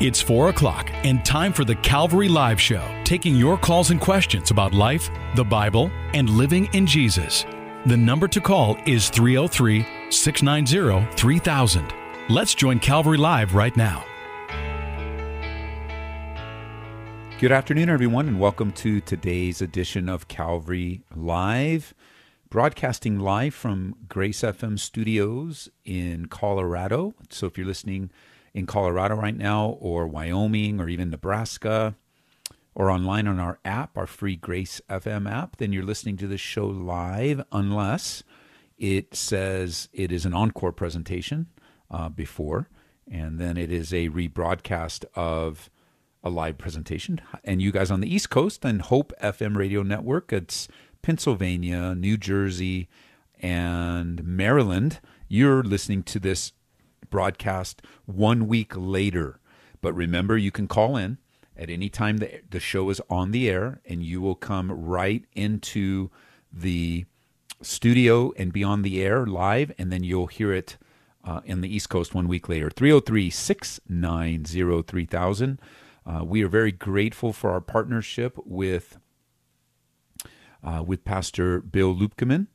[0.00, 4.50] It's 4 o'clock and time for the Calvary Live Show, taking your calls and questions
[4.50, 7.44] about life, the Bible, and living in Jesus.
[7.84, 11.92] The number to call is 303 690 3000.
[12.30, 14.02] Let's join Calvary Live right now.
[17.38, 21.92] Good afternoon, everyone, and welcome to today's edition of Calvary Live,
[22.48, 27.12] broadcasting live from Grace FM studios in Colorado.
[27.28, 28.10] So if you're listening
[28.54, 31.94] in Colorado right now, or Wyoming, or even Nebraska,
[32.74, 36.40] or online on our app, our free Grace FM app, then you're listening to this
[36.40, 38.22] show live, unless
[38.78, 41.46] it says it is an encore presentation
[41.90, 42.68] uh, before,
[43.10, 45.68] and then it is a rebroadcast of
[46.22, 47.20] a live presentation.
[47.44, 50.68] And you guys on the East Coast and Hope FM radio network, it's
[51.02, 52.88] Pennsylvania, New Jersey,
[53.40, 55.00] and Maryland.
[55.28, 56.52] You're listening to this
[57.10, 59.40] broadcast one week later.
[59.80, 61.18] But remember, you can call in
[61.56, 65.24] at any time the, the show is on the air, and you will come right
[65.34, 66.10] into
[66.52, 67.04] the
[67.62, 70.76] studio and be on the air live, and then you'll hear it
[71.24, 72.70] uh, in the East Coast one week later.
[72.70, 75.60] 303 690 3000.
[76.06, 78.98] Uh, we are very grateful for our partnership with
[80.62, 82.48] uh, with Pastor Bill Lupkeman,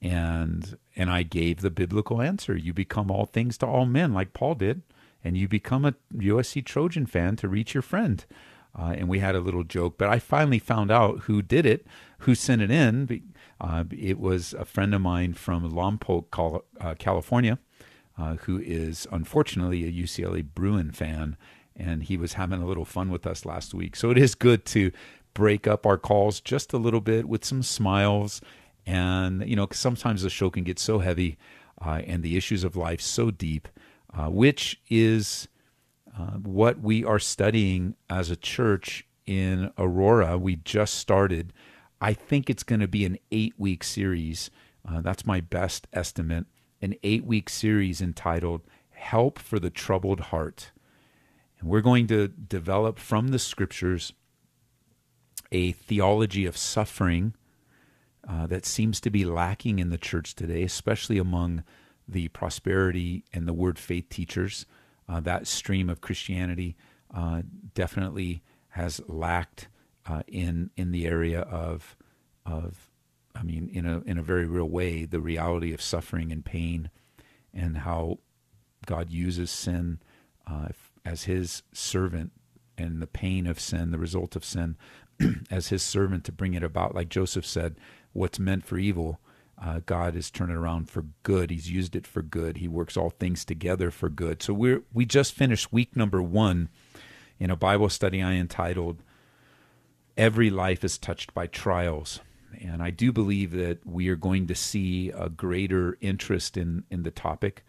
[0.00, 2.56] And and I gave the biblical answer.
[2.56, 4.82] You become all things to all men, like Paul did,
[5.24, 8.24] and you become a USC Trojan fan to reach your friend.
[8.78, 11.86] Uh, and we had a little joke, but I finally found out who did it,
[12.18, 13.32] who sent it in.
[13.60, 17.58] Uh, it was a friend of mine from Lompoc, uh, California,
[18.16, 21.36] uh, who is unfortunately a UCLA Bruin fan,
[21.74, 23.96] and he was having a little fun with us last week.
[23.96, 24.92] So it is good to
[25.38, 28.40] break up our calls just a little bit with some smiles
[28.84, 31.38] and, you know, sometimes the show can get so heavy
[31.80, 33.68] uh, and the issues of life so deep,
[34.12, 35.46] uh, which is
[36.18, 40.36] uh, what we are studying as a church in Aurora.
[40.36, 41.52] We just started.
[42.00, 44.50] I think it's going to be an eight week series.
[44.88, 46.46] Uh, that's my best estimate.
[46.82, 50.72] An eight week series entitled Help for the Troubled Heart.
[51.60, 54.12] And we're going to develop from the scriptures
[55.50, 57.34] a theology of suffering
[58.28, 61.64] uh, that seems to be lacking in the church today, especially among
[62.06, 64.66] the prosperity and the word faith teachers.
[65.08, 66.76] Uh, that stream of Christianity
[67.14, 67.42] uh,
[67.74, 69.68] definitely has lacked
[70.06, 71.96] uh, in in the area of
[72.44, 72.90] of
[73.34, 76.90] I mean in a in a very real way the reality of suffering and pain
[77.54, 78.18] and how
[78.86, 80.00] God uses sin
[80.46, 80.68] uh,
[81.04, 82.32] as His servant
[82.76, 84.76] and the pain of sin, the result of sin,
[85.50, 86.94] as His servant to bring it about.
[86.94, 87.76] Like Joseph said,
[88.12, 89.20] what's meant for evil,
[89.62, 91.50] uh, God turned it around for good.
[91.50, 92.58] He's used it for good.
[92.58, 94.42] He works all things together for good.
[94.42, 96.68] So we're we just finished week number one
[97.38, 99.02] in a Bible study I entitled
[100.16, 102.20] "Every Life is Touched by Trials,"
[102.60, 107.02] and I do believe that we are going to see a greater interest in in
[107.02, 107.64] the topic.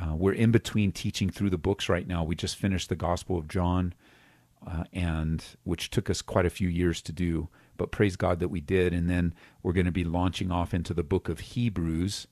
[0.00, 2.24] Uh, we're in between teaching through the books right now.
[2.24, 3.94] We just finished the Gospel of John,
[4.66, 7.48] uh, and which took us quite a few years to do
[7.80, 8.92] but praise God that we did.
[8.92, 12.26] And then we're going to be launching off into the book of Hebrews.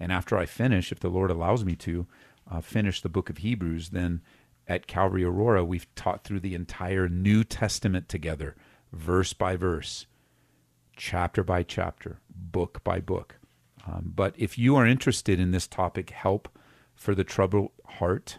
[0.00, 2.06] And after I finish, if the Lord allows me to,
[2.50, 4.22] uh, finish the book of Hebrews, then
[4.66, 8.56] at Calvary Aurora, we've taught through the entire New Testament together,
[8.90, 10.06] verse by verse,
[10.96, 13.36] chapter by chapter, book by book.
[13.86, 16.48] Um, but if you are interested in this topic, help
[16.94, 18.38] for the troubled heart,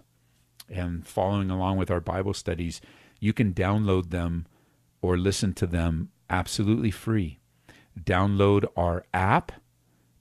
[0.68, 2.82] and following along with our Bible studies,
[3.20, 4.46] you can download them
[5.02, 7.40] or listen to them absolutely free.
[8.00, 9.52] Download our app.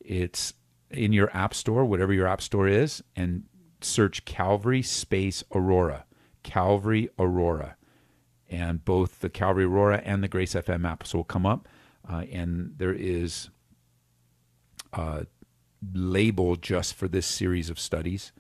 [0.00, 0.54] It's
[0.90, 3.44] in your app store, whatever your app store is, and
[3.80, 6.04] search Calvary space Aurora,
[6.42, 7.76] Calvary Aurora,
[8.48, 11.68] and both the Calvary Aurora and the Grace FM apps will come up,
[12.08, 13.50] uh, and there is
[14.92, 15.26] a
[15.92, 18.32] label just for this series of studies.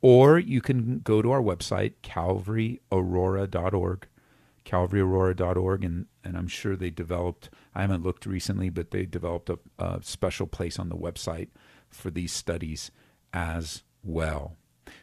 [0.00, 4.06] Or you can go to our website, calvaryaurora.org,
[4.64, 9.58] calvaryaurora.org, and, and I'm sure they developed, I haven't looked recently, but they developed a,
[9.78, 11.48] a special place on the website
[11.88, 12.90] for these studies
[13.32, 14.56] as well.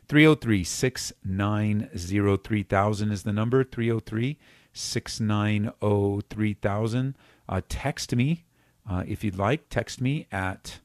[0.07, 3.63] 303 690 3000 is the number.
[3.63, 4.37] 303
[4.73, 7.17] 690 3000.
[7.47, 8.45] Uh, text me
[8.89, 9.69] uh, if you'd like.
[9.69, 10.79] Text me at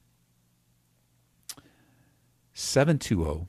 [2.53, 3.47] 720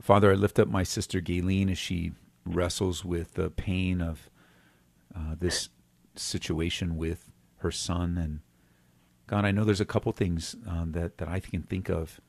[0.06, 2.12] Father, I lift up my sister Gayleen as she
[2.44, 4.30] wrestles with the pain of
[5.12, 5.68] uh, this
[6.14, 8.16] situation with her son.
[8.16, 8.38] And
[9.26, 12.20] God, I know there's a couple things um, that, that I can think of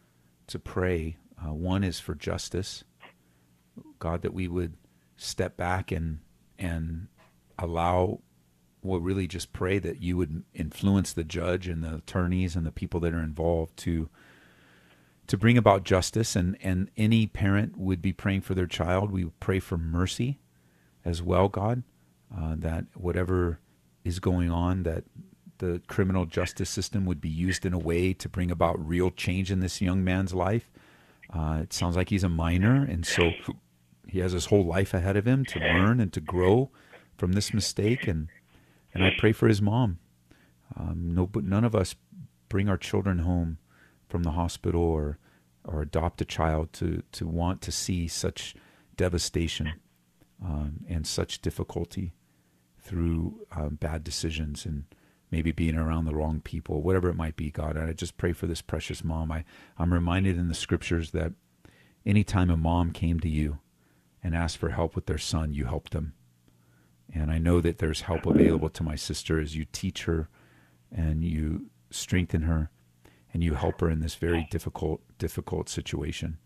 [0.48, 1.18] to pray.
[1.40, 2.84] Uh, one is for justice.
[4.00, 4.74] God, that we would
[5.16, 6.22] step back and
[6.58, 7.10] and
[7.60, 8.22] allow,
[8.82, 12.72] well, really just pray that you would influence the judge and the attorneys and the
[12.72, 14.10] people that are involved to
[15.28, 19.12] to bring about justice and, and any parent would be praying for their child.
[19.12, 20.40] We pray for mercy
[21.04, 21.84] as well, God,
[22.36, 23.60] uh, that whatever
[24.04, 25.04] is going on, that
[25.58, 29.52] the criminal justice system would be used in a way to bring about real change
[29.52, 30.72] in this young man's life.
[31.34, 33.32] Uh, it sounds like he's a minor, and so
[34.08, 36.70] he has his whole life ahead of him to learn and to grow
[37.18, 38.08] from this mistake.
[38.08, 38.30] And
[38.94, 40.00] and I pray for his mom.
[40.76, 41.96] Um, no, but none of us
[42.48, 43.58] bring our children home
[44.08, 45.18] from the hospital or
[45.64, 48.56] or adopt a child to to want to see such
[48.96, 49.74] devastation
[50.44, 52.14] um, and such difficulty
[52.80, 54.86] through um, bad decisions and
[55.30, 57.76] maybe being around the wrong people, whatever it might be, God.
[57.76, 59.32] And I just pray for this precious mom.
[59.32, 59.44] I,
[59.78, 61.34] I'm reminded in the scriptures that
[62.06, 63.60] anytime a mom came to you
[64.24, 66.14] and asked for help with their son, you helped them.
[67.14, 70.30] And I know that there's help available to my sister as you teach her
[70.96, 72.70] and you strengthen her
[73.34, 76.38] and you help her in this very difficult, difficult situation.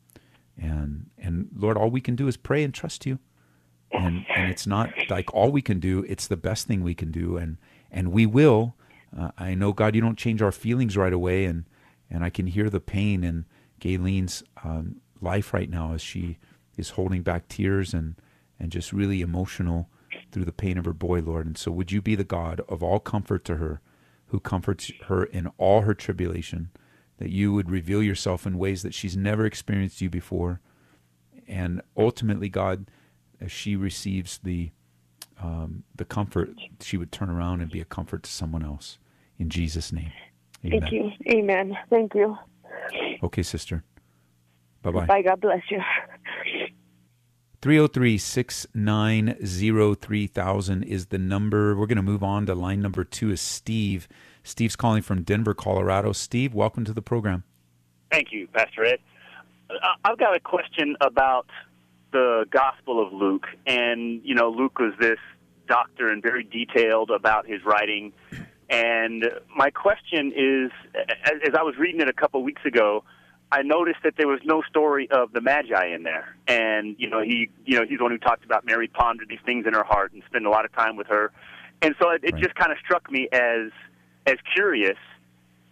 [0.57, 3.19] And and Lord, all we can do is pray and trust you.
[3.91, 7.11] And and it's not like all we can do; it's the best thing we can
[7.11, 7.57] do, and
[7.89, 8.75] and we will.
[9.17, 11.65] Uh, I know God, you don't change our feelings right away, and
[12.09, 13.45] and I can hear the pain in
[13.79, 16.37] Gayleen's um, life right now as she
[16.77, 18.15] is holding back tears and
[18.59, 19.89] and just really emotional
[20.31, 21.45] through the pain of her boy, Lord.
[21.45, 23.81] And so, would you be the God of all comfort to her,
[24.31, 26.69] who comforts her in all her tribulation,
[27.17, 30.61] that you would reveal yourself in ways that she's never experienced you before,
[31.47, 32.89] and ultimately, God,
[33.41, 34.71] as she receives the
[35.41, 38.99] um, the comfort, she would turn around and be a comfort to someone else.
[39.37, 40.13] In Jesus' name,
[40.65, 40.81] Amen.
[40.81, 41.11] Thank you.
[41.29, 41.77] Amen.
[41.89, 42.37] Thank you.
[43.23, 43.83] Okay, sister.
[44.81, 45.05] Bye bye.
[45.07, 45.21] Bye.
[45.23, 45.81] God bless you.
[47.61, 51.75] 303 690 3000 is the number.
[51.75, 54.07] We're going to move on to line number two is Steve.
[54.41, 56.11] Steve's calling from Denver, Colorado.
[56.11, 57.43] Steve, welcome to the program.
[58.09, 58.99] Thank you, Pastor Ed.
[59.69, 61.45] I- I've got a question about
[62.11, 63.45] the Gospel of Luke.
[63.67, 65.19] And, you know, Luke was this
[65.67, 68.11] doctor and very detailed about his writing.
[68.71, 70.71] And my question is
[71.25, 73.03] as I was reading it a couple weeks ago,
[73.51, 76.35] I noticed that there was no story of the Magi in there.
[76.47, 79.39] And, you know, he, you know, he's the one who talked about Mary pondered these
[79.45, 81.31] things in her heart and spent a lot of time with her.
[81.81, 82.43] And so it, it Right.
[82.43, 83.71] just kind of struck me as,
[84.25, 84.97] as curious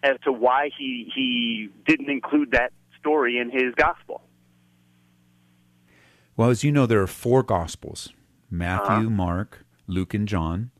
[0.03, 4.21] as to why he, he didn't include that story in his gospel.
[6.36, 8.09] Well, as you know, there are four Gospels
[8.50, 10.71] Matthew, Mark, Luke, and John.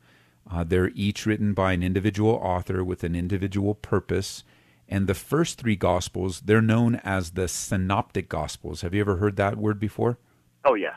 [0.50, 4.44] Uh, they're each written by an individual author with an individual purpose.
[4.92, 8.82] And the first three Gospels, they're known as the Synoptic Gospels.
[8.82, 10.18] Have you ever heard that word before?
[10.66, 10.96] Oh, yeah.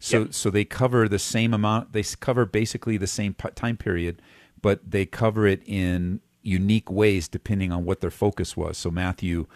[0.00, 0.34] So Yep.
[0.34, 1.92] so they cover the same amount.
[1.92, 4.20] They cover basically the same time period,
[4.60, 8.76] but they cover it in unique ways depending on what their focus was.
[8.76, 9.46] So Matthew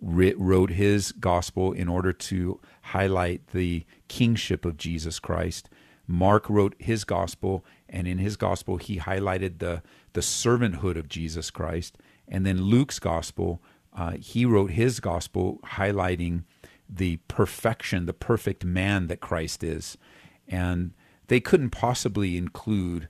[0.00, 5.68] wrote his gospel in order to highlight the kingship of Jesus Christ.
[6.06, 11.50] Mark wrote his gospel, and in his gospel he highlighted the the servanthood of Jesus
[11.50, 11.96] Christ.
[12.30, 13.60] And then Luke's gospel,
[13.94, 16.44] uh, he wrote his gospel highlighting
[16.88, 19.98] the perfection, the perfect man that Christ is.
[20.48, 20.92] And
[21.26, 23.08] they couldn't possibly include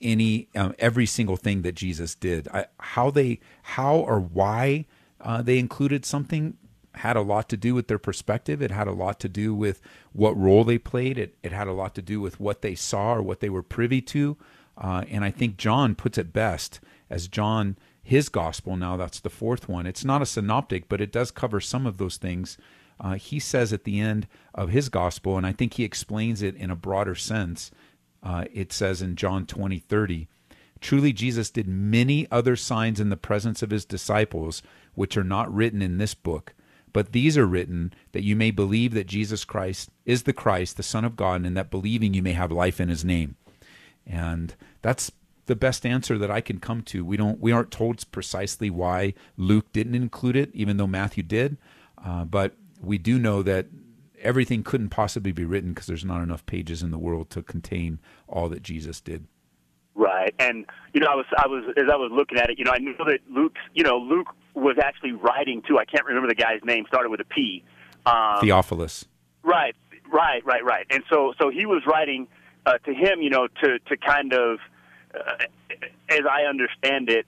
[0.00, 2.48] any um, every single thing that Jesus did.
[2.48, 4.86] I, how they how or why
[5.20, 6.56] uh, they included something
[6.96, 8.62] had a lot to do with their perspective.
[8.62, 9.80] It had a lot to do with
[10.12, 11.18] what role they played.
[11.18, 13.62] It it had a lot to do with what they saw or what they were
[13.62, 14.36] privy to.
[14.76, 18.76] Uh, and I think John puts it best as John his gospel.
[18.76, 19.86] Now that's the fourth one.
[19.86, 22.58] It's not a synoptic, but it does cover some of those things.
[23.00, 26.54] Uh, he says at the end of his gospel, and I think he explains it
[26.54, 27.70] in a broader sense.
[28.22, 30.28] Uh, it says in John 20, 30,
[30.80, 34.62] Truly, Jesus did many other signs in the presence of his disciples,
[34.94, 36.52] which are not written in this book.
[36.92, 40.82] But these are written that you may believe that Jesus Christ is the Christ, the
[40.82, 43.36] Son of God, and that believing you may have life in his name.
[44.06, 45.10] And that's
[45.46, 47.04] the best answer that I can come to.
[47.04, 51.56] We don't we aren't told precisely why Luke didn't include it, even though Matthew did.
[52.04, 53.66] Uh, but we do know that
[54.20, 58.00] everything couldn't possibly be written because there's not enough pages in the world to contain
[58.28, 59.26] all that Jesus did.
[59.94, 62.64] Right, and you know, I was, I was, as I was looking at it, you
[62.64, 65.78] know, I knew that Luke, you know, Luke was actually writing too.
[65.78, 66.84] I can't remember the guy's name.
[66.88, 67.62] Started with a P.
[68.04, 69.04] Um, Theophilus.
[69.44, 69.76] Right,
[70.12, 70.86] right, right, right.
[70.90, 72.26] And so, so he was writing
[72.66, 74.58] uh, to him, you know, to to kind of,
[76.08, 77.26] as I understand it,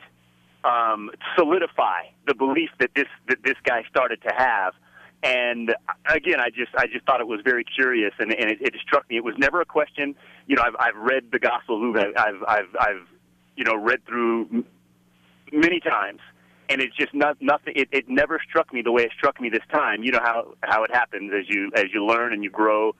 [0.65, 4.75] um, solidify the belief that this that this guy started to have.
[5.23, 5.75] And
[6.09, 9.09] again, I just I just thought it was very curious, and, and it, it struck
[9.09, 9.17] me.
[9.17, 10.15] It was never a question.
[10.47, 11.97] You know, I've I've read the Gospel of Luke.
[11.97, 13.07] I've I've I've, I've
[13.57, 14.65] you know read through
[15.53, 16.21] many times,
[16.69, 17.75] and it's just not nothing.
[17.77, 20.03] It, it never struck me the way it struck me this time.
[20.03, 22.95] You know how how it happens as you as you learn and you grow.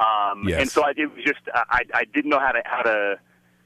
[0.00, 0.62] Um, Yes.
[0.62, 3.18] And so I, was just I I didn't know how to how to.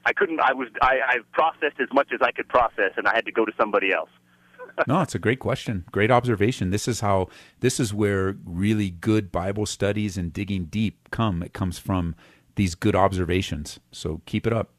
[0.07, 0.41] I couldn't.
[0.41, 0.69] I was.
[0.83, 3.53] I, I processed as much as I could process, and I had to go to
[3.59, 4.11] somebody else.
[4.87, 5.85] no, it's a great question.
[5.93, 6.71] Great observation.
[6.71, 7.29] This is how
[7.61, 11.43] this is where really good Bible studies and digging deep come.
[11.43, 12.15] It comes from
[12.57, 13.81] these good observations.
[13.93, 14.71] So keep it up.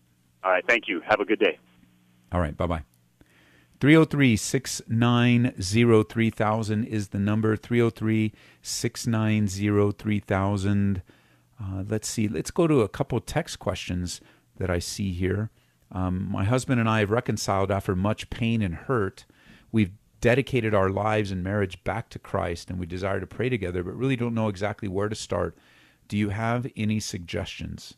[0.43, 0.63] All right.
[0.67, 1.01] Thank you.
[1.07, 1.57] Have a good day.
[2.31, 2.83] All right, bye bye.
[3.79, 7.55] 303 690 3000 is the number.
[7.55, 11.01] 303 690 3000.
[11.57, 12.27] Uh, let's see.
[12.27, 14.21] Let's go to a couple text questions
[14.57, 15.49] that I see here.
[15.91, 19.25] Um, my husband and I have reconciled after much pain and hurt.
[19.71, 23.83] We've dedicated our lives and marriage back to Christ, and we desire to pray together,
[23.83, 25.57] but really don't know exactly where to start.
[26.07, 27.95] Do you have any suggestions?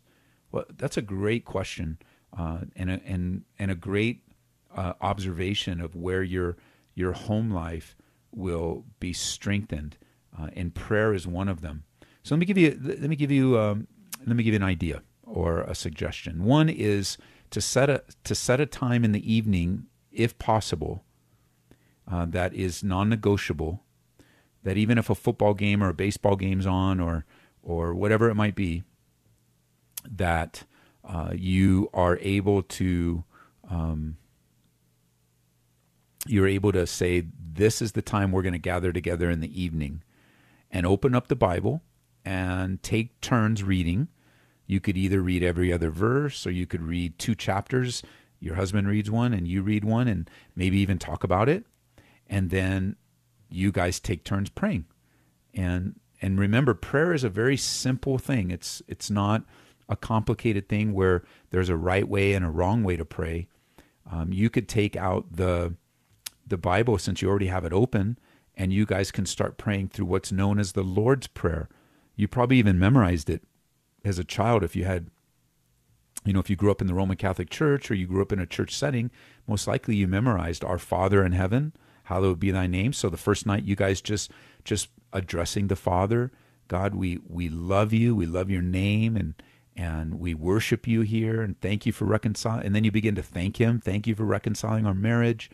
[0.52, 1.98] Well, that's a great question,
[2.38, 4.24] uh, and a, and and a great
[4.76, 6.58] uh, observation of where your
[6.96, 7.96] your home life
[8.32, 9.98] will be strengthened,
[10.38, 11.84] uh, and prayer is one of them.
[12.24, 13.88] So let me give you let me give you um,
[14.26, 16.44] let me give you an idea or a suggestion.
[16.44, 17.18] One is
[17.52, 21.04] to set a to set a time in the evening, if possible,
[22.10, 23.84] uh, that is non-negotiable.
[24.64, 27.26] That even if a football game or a baseball game's on, or
[27.62, 28.84] or whatever it might be,
[30.10, 30.64] that
[31.04, 33.24] uh, you are able to
[33.70, 34.18] um,
[36.26, 39.62] you're able to say this is the time we're going to gather together in the
[39.62, 40.04] evening
[40.70, 41.82] and open up the bible
[42.26, 44.10] and take turns reading
[44.68, 48.04] you could either read every other verse or you could read two chapters.
[48.40, 51.66] Your husband reads one and you read one and maybe even talk about it.
[52.28, 52.98] And then
[53.50, 54.86] you guys take turns praying.
[55.54, 58.52] And and remember prayer is a very simple thing.
[58.52, 59.44] It's it's not
[59.88, 63.48] a complicated thing where there's a right way and a wrong way to pray.
[64.12, 65.76] Um, you could take out the
[66.46, 68.18] the bible since you already have it open
[68.56, 71.70] and you guys can start praying through what's known as the lord's prayer.
[72.16, 73.44] You probably even memorized it
[74.08, 75.10] as a child if you had
[76.26, 78.32] you know if you grew up in the roman catholic church or you grew up
[78.32, 79.12] in a church setting
[79.48, 81.74] most likely you memorized our father in heaven
[82.08, 82.94] hallowed be thy name.
[82.94, 84.32] So the first night you guys just
[84.64, 86.32] just addressing the father
[86.68, 89.34] god we we love you we love your name and
[89.76, 93.24] and we worship you here and thank you for reconciling and then you begin to
[93.24, 95.50] thank him thank you for reconciling our marriage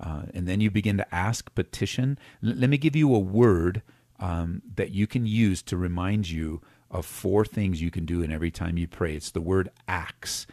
[0.00, 2.18] uh, and then you begin to ask petition.
[2.44, 3.82] L- let me give you a word
[4.20, 6.60] um, that you can use to remind you
[6.94, 10.46] of four things you can do in every time you pray it's the word acts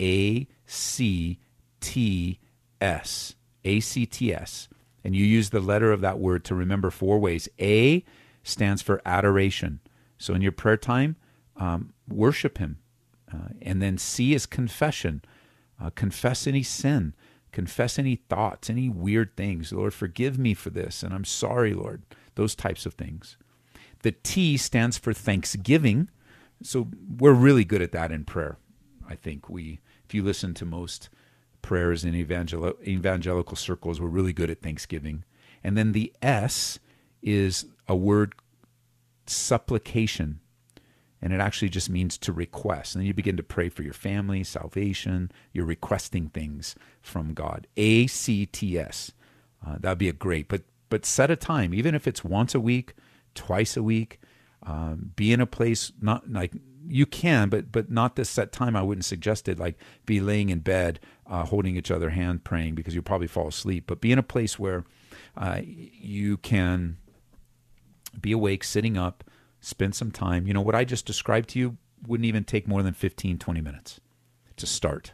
[0.00, 1.38] a c
[1.80, 2.38] t
[2.80, 4.68] s a c t s
[5.04, 8.04] and you use the letter of that word to remember four ways a
[8.42, 9.80] stands for adoration
[10.16, 11.16] so in your prayer time
[11.58, 12.78] um, worship Him,
[13.32, 15.22] uh, and then C is confession.
[15.80, 17.14] Uh, confess any sin,
[17.52, 19.72] confess any thoughts, any weird things.
[19.72, 22.02] Lord, forgive me for this, and I'm sorry, Lord.
[22.34, 23.36] Those types of things.
[24.02, 26.08] The T stands for thanksgiving.
[26.62, 26.88] So
[27.18, 28.58] we're really good at that in prayer.
[29.08, 31.08] I think we, if you listen to most
[31.62, 35.24] prayers in evangel- evangelical circles, we're really good at thanksgiving.
[35.64, 36.78] And then the S
[37.22, 38.34] is a word
[39.26, 40.40] supplication.
[41.20, 42.94] And it actually just means to request.
[42.94, 45.32] And then you begin to pray for your family, salvation.
[45.52, 47.66] You're requesting things from God.
[47.76, 49.10] A C T S.
[49.66, 52.60] Uh, that'd be a great, but but set a time, even if it's once a
[52.60, 52.94] week,
[53.34, 54.20] twice a week.
[54.62, 56.52] Um, be in a place not like
[56.86, 58.76] you can, but but not this set time.
[58.76, 59.58] I wouldn't suggest it.
[59.58, 63.48] Like be laying in bed, uh, holding each other hand, praying because you'll probably fall
[63.48, 63.84] asleep.
[63.86, 64.84] But be in a place where
[65.36, 66.96] uh, you can
[68.20, 69.24] be awake, sitting up,
[69.60, 70.46] spend some time.
[70.46, 73.60] You know, what I just described to you wouldn't even take more than 15, 20
[73.60, 74.00] minutes
[74.56, 75.12] to start.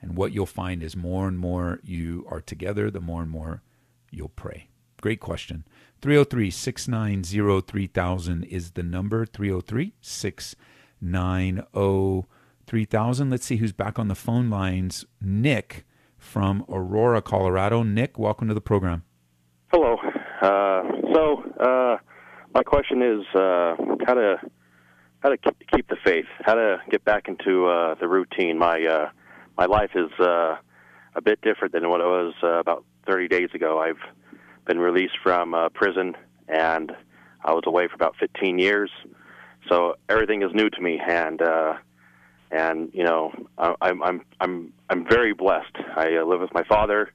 [0.00, 3.62] And what you'll find is more and more you are together, the more and more
[4.10, 4.68] you'll pray.
[5.00, 5.64] Great question.
[6.02, 12.26] 303 690 3000 is the number 303 690
[12.66, 13.30] 3000.
[13.30, 15.06] Let's see who's back on the phone lines.
[15.20, 15.86] Nick
[16.18, 17.84] from Aurora, Colorado.
[17.84, 19.04] Nick, welcome to the program.
[19.72, 19.96] Hello.
[20.40, 20.82] Uh,
[21.14, 21.98] so, uh,
[22.52, 24.40] my question is uh, how to
[25.20, 25.36] how to
[25.72, 28.58] keep the faith, how to get back into uh, the routine.
[28.58, 29.10] My uh,
[29.56, 30.56] my life is uh,
[31.14, 33.78] a bit different than what it was uh, about 30 days ago.
[33.78, 34.02] I've
[34.66, 36.16] been released from uh, prison,
[36.48, 36.92] and
[37.44, 38.90] I was away for about 15 years.
[39.68, 41.74] So everything is new to me, and uh,
[42.50, 45.76] and you know I, I'm I'm I'm I'm very blessed.
[45.96, 47.12] I uh, live with my father,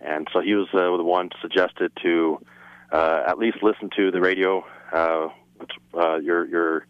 [0.00, 2.44] and so he was uh, the one suggested to
[2.92, 5.28] uh, at least listen to the radio, uh,
[5.98, 6.86] uh, your your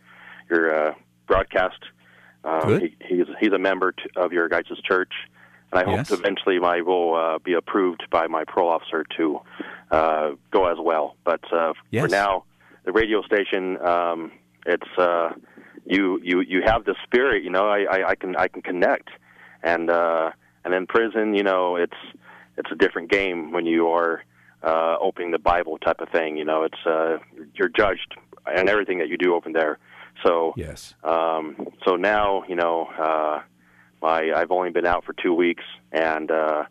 [0.51, 0.95] your uh,
[1.27, 1.79] broadcast.
[2.45, 5.13] Um, he, he's he's a member to, of your guys' church,
[5.75, 6.09] and I yes.
[6.09, 9.41] hope eventually I will uh, be approved by my parole officer to
[9.91, 11.17] uh, go as well.
[11.25, 12.05] But uh, yes.
[12.05, 12.45] for now,
[12.85, 14.33] the radio station, um,
[14.67, 15.31] it's uh,
[15.85, 17.43] you you you have the spirit.
[17.43, 19.09] You know, I, I, I can I can connect,
[19.63, 20.31] and uh,
[20.65, 21.97] and in prison, you know, it's
[22.57, 24.23] it's a different game when you are
[24.63, 26.37] uh, opening the Bible type of thing.
[26.37, 27.19] You know, it's uh,
[27.55, 28.15] you're judged
[28.47, 29.79] and everything that you do open there.
[30.25, 30.95] So yes.
[31.03, 33.41] Um, so now you know uh,
[34.05, 36.65] my I've only been out for two weeks and uh,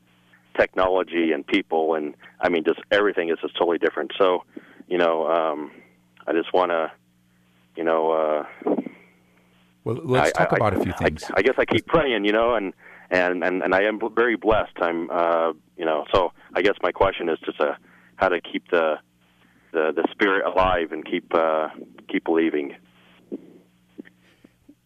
[0.58, 4.12] technology and people and I mean just everything is just totally different.
[4.18, 4.44] So
[4.88, 5.72] you know um,
[6.28, 6.92] I just want to
[7.76, 8.12] you know.
[8.12, 8.46] Uh,
[9.84, 11.24] well, let's I, talk I, about a few things.
[11.26, 12.74] I, I guess I keep praying, you know, and
[13.10, 14.78] and and, and I am very blessed.
[14.82, 17.74] I'm, uh, you know, so I guess my question is just uh,
[18.16, 18.96] how to keep the
[19.72, 21.70] the the spirit alive and keep uh,
[22.08, 22.76] keep believing.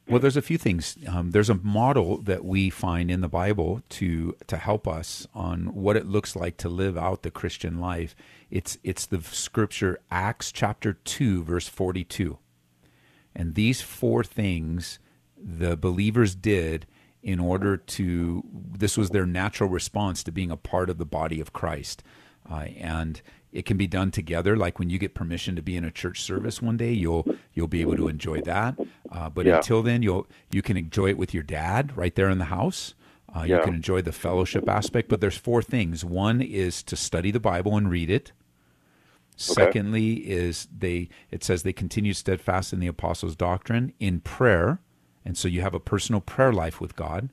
[0.09, 0.97] Well, there's a few things.
[1.07, 5.73] Um, there's a model that we find in the Bible to to help us on
[5.73, 8.15] what it looks like to live out the Christian life.
[8.49, 12.37] It's it's the scripture Acts chapter two verse forty two,
[13.35, 14.99] and these four things
[15.37, 16.87] the believers did
[17.21, 21.41] in order to this was their natural response to being a part of the body
[21.41, 22.01] of Christ.
[22.49, 23.21] Uh, and
[23.57, 24.55] it can be done together.
[24.55, 27.67] Like when you get permission to be in a church service one day, you'll you'll
[27.67, 28.77] be able to enjoy that.
[29.11, 29.57] Uh, but yeah.
[29.57, 32.93] until then, you'll you can enjoy it with your dad right there in the house.
[33.35, 33.57] Uh, yeah.
[33.57, 35.09] You can enjoy the fellowship aspect.
[35.09, 36.05] But there's four things.
[36.05, 38.31] One is to study the Bible and read it.
[38.31, 39.53] Okay.
[39.53, 44.79] Secondly, is they it says they continue steadfast in the apostles' doctrine in prayer
[45.27, 47.29] and so you have a personal prayer life with God.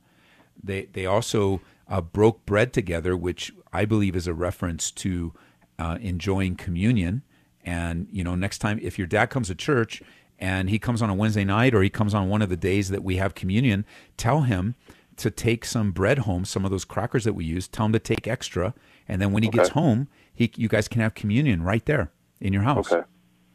[0.61, 5.33] They they also uh, broke bread together, which I believe is a reference to
[5.79, 7.23] uh, enjoying communion.
[7.65, 10.03] And you know, next time if your dad comes to church
[10.39, 12.91] and he comes on a Wednesday night or he comes on one of the days
[12.91, 13.85] that we have communion,
[14.17, 14.75] tell him
[15.17, 17.69] to take some bread home, some of those crackers that we use.
[17.69, 18.75] Tell him to take extra,
[19.09, 19.59] and then when he okay.
[19.59, 22.11] gets home, he you guys can have communion right there
[22.41, 22.91] in your house.
[22.93, 23.07] Okay,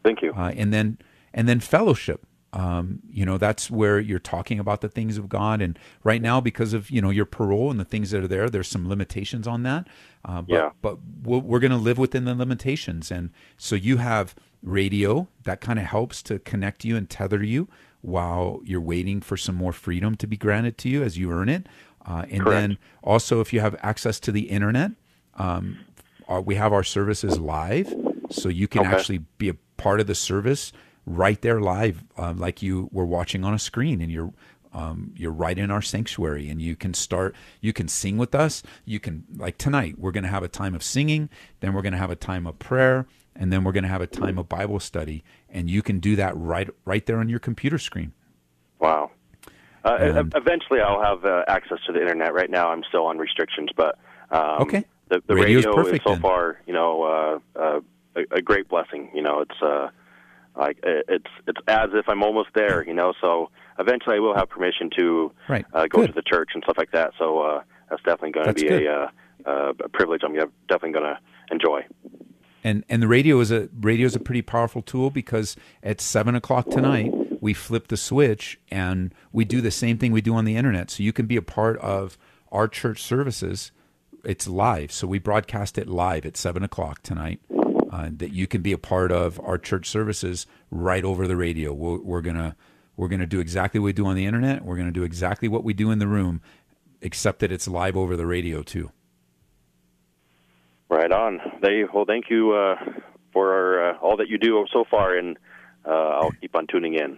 [0.03, 0.34] thank you.
[0.34, 0.97] Uh, and then
[1.34, 5.62] and then fellowship um, you know that's where you're talking about the things of God.
[5.62, 8.49] And right now, because of you know your parole and the things that are there,
[8.49, 9.88] there's some limitations on that.
[10.25, 10.69] Uh, but, yeah.
[10.81, 15.79] But we're going to live within the limitations, and so you have radio that kind
[15.79, 17.67] of helps to connect you and tether you
[18.01, 21.49] while you're waiting for some more freedom to be granted to you as you earn
[21.49, 21.67] it.
[22.05, 22.49] Uh, and Correct.
[22.49, 24.91] then also, if you have access to the internet,
[25.35, 25.79] um,
[26.27, 27.93] uh, we have our services live,
[28.29, 28.89] so you can okay.
[28.89, 30.71] actually be a part of the service
[31.05, 34.33] right there live, uh, like you were watching on a screen, and you're
[34.71, 37.35] um, you're right in our sanctuary, and you can start.
[37.59, 38.62] You can sing with us.
[38.85, 39.95] You can like tonight.
[39.97, 41.29] We're going to have a time of singing.
[41.59, 44.01] Then we're going to have a time of prayer, and then we're going to have
[44.01, 45.23] a time of Bible study.
[45.49, 48.13] And you can do that right right there on your computer screen.
[48.79, 49.12] Wow.
[49.83, 52.33] Uh, and, eventually, I'll have uh, access to the internet.
[52.33, 53.97] Right now, I'm still on restrictions, but
[54.29, 54.85] um, okay.
[55.07, 56.21] The, the radio perfect, is so then.
[56.21, 57.79] far, you know, uh, uh,
[58.15, 59.09] a, a great blessing.
[59.15, 59.89] You know, it's uh,
[60.60, 62.86] like it's it's as if I'm almost there.
[62.86, 65.65] You know, so eventually I will have permission to Right.
[65.74, 66.08] uh, go Good.
[66.08, 67.12] to the church and stuff like that.
[67.17, 69.08] So uh, that's definitely going to be a, uh,
[69.45, 70.22] uh, a privilege.
[70.24, 71.17] I'm definitely going to
[71.52, 71.86] enjoy.
[72.63, 76.36] and and the radio is a radio is a pretty powerful tool because at seven
[76.36, 80.43] o'clock tonight we flip the switch and we do the same thing we do on
[80.45, 80.91] the internet.
[80.91, 82.17] So you can be a part of
[82.52, 83.72] our church services.
[84.26, 87.39] It's live, so we broadcast it live at seven o'clock tonight.
[87.89, 91.73] Uh, that you can be a part of our church services right over the radio.
[91.73, 92.56] We're, we're gonna
[92.95, 94.63] we're gonna do exactly what we do on the internet.
[94.63, 96.39] We're gonna do exactly what we do in the room,
[97.02, 98.91] except that it's live over the radio too.
[100.88, 101.39] Right on.
[101.63, 102.75] They well, thank you uh,
[103.34, 105.38] for uh, all that you do so far, and
[105.84, 107.17] uh, I'll keep on tuning in.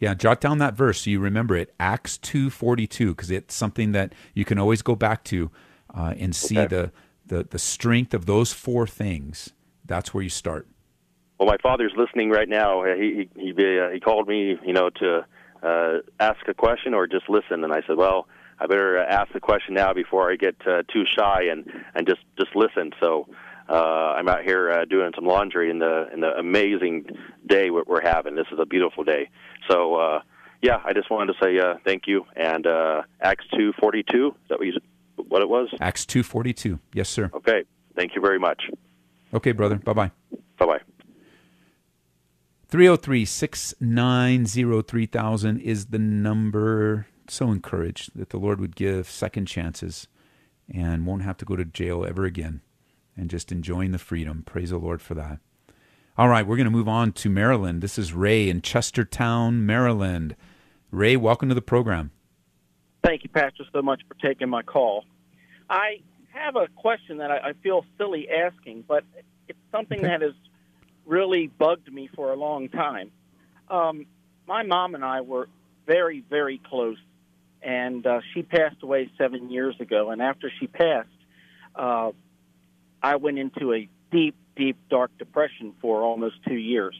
[0.00, 1.74] Yeah, jot down that verse so you remember it.
[1.78, 5.50] Acts two forty two, because it's something that you can always go back to
[5.94, 6.74] uh, and see Okay.
[6.74, 6.92] the,
[7.26, 9.52] the the strength of those four things.
[9.92, 10.66] That's where you start.
[11.36, 12.82] Well, my father's listening right now.
[12.82, 15.26] Uh, He he he, uh, he called me, you know, to
[15.62, 18.26] uh, ask a question or just listen, and I said, well,
[18.58, 21.60] I better ask the question now before I get uh, too shy and
[21.94, 22.92] and just just listen.
[23.02, 23.28] So.
[23.68, 26.94] Uh, I'm out here uh, doing some laundry in the in the amazing
[27.46, 28.34] day we're, we're having.
[28.34, 29.30] This is a beautiful day.
[29.70, 30.20] So uh,
[30.60, 32.26] yeah, I just wanted to say uh, thank you.
[32.34, 34.34] And uh, Acts two forty two.
[34.48, 34.74] That what, you,
[35.28, 35.68] what it was?
[35.80, 36.80] Acts two forty two.
[36.92, 37.30] Yes, sir.
[37.32, 37.62] Okay.
[37.94, 38.60] Thank you very much.
[39.34, 39.76] Okay, brother.
[39.76, 40.10] Bye bye.
[40.58, 40.80] Bye bye.
[42.68, 47.06] 303 690 3000 is the number.
[47.28, 50.08] So encouraged that the Lord would give second chances
[50.72, 52.60] and won't have to go to jail ever again
[53.16, 54.42] and just enjoying the freedom.
[54.44, 55.38] Praise the Lord for that.
[56.16, 57.82] All right, we're going to move on to Maryland.
[57.82, 60.36] This is Ray in Chestertown, Maryland.
[60.90, 62.10] Ray, welcome to the program.
[63.02, 65.04] Thank you, Pastor, so much for taking my call.
[65.70, 69.04] I have a question that I, I feel silly asking, but
[69.48, 70.04] it's something Okay.
[70.04, 70.32] that has
[71.06, 73.10] really bugged me for a long time.
[73.68, 74.06] Um,
[74.46, 75.48] my mom and I were
[75.86, 76.98] very, very close,
[77.62, 80.10] and uh, she passed away seven years ago.
[80.10, 81.08] And after she passed,
[81.74, 82.12] uh,
[83.02, 86.94] I went into a deep, deep, dark depression for almost two years.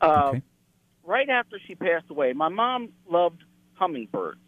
[0.00, 0.42] Uh, Okay.
[1.04, 3.42] Right after she passed away, my mom loved
[3.74, 4.40] hummingbirds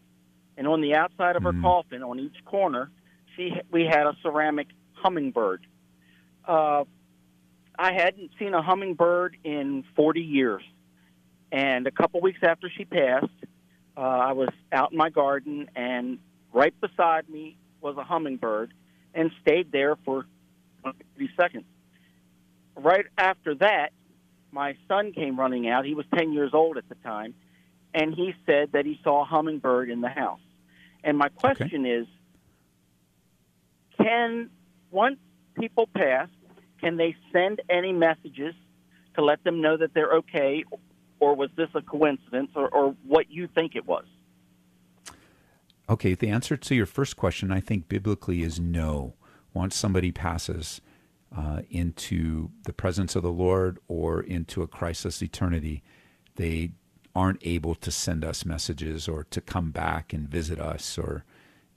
[0.59, 1.63] and on the outside of her Mm.
[1.63, 2.91] coffin, on each corner,
[3.41, 5.67] she we had a ceramic hummingbird.
[6.47, 6.85] Uh,
[7.79, 10.63] I hadn't seen a hummingbird in 40 years,
[11.51, 13.27] and a couple weeks after she passed,
[13.97, 16.19] uh, I was out in my garden, and
[16.53, 18.75] right beside me was a hummingbird,
[19.15, 20.27] and stayed there for
[20.85, 21.65] 30 seconds.
[22.77, 23.91] Right after that,
[24.53, 25.85] my son came running out.
[25.85, 27.35] He was 10 years old at the time,
[27.95, 30.41] and he said that he saw a hummingbird in the house.
[31.03, 32.07] And my question is
[34.03, 34.51] can,
[34.91, 35.19] once
[35.59, 36.29] people pass,
[36.81, 38.55] can they send any messages
[39.15, 40.65] to let them know that they're okay,
[41.19, 44.05] or was this a coincidence, or, or what you think it was?
[45.89, 49.15] Okay, the answer to your first question, I think biblically, is no.
[49.53, 50.81] Once somebody passes
[51.37, 55.83] uh, into the presence of the Lord or into a Christless eternity,
[56.37, 56.71] they
[57.15, 61.25] aren't able to send us messages or to come back and visit us or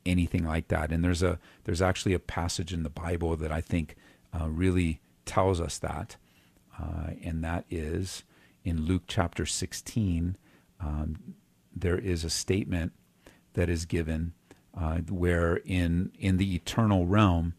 [0.06, 0.92] anything like that.
[0.92, 3.96] And there's a there's actually a passage in the Bible that I think
[4.40, 6.18] uh, really tells us that,
[6.80, 8.24] uh, and that is
[8.64, 10.38] in Luke chapter 16.
[10.80, 11.36] Um,
[11.76, 12.94] there is a statement
[13.54, 14.34] that is given
[14.80, 17.54] uh, where in in the eternal realm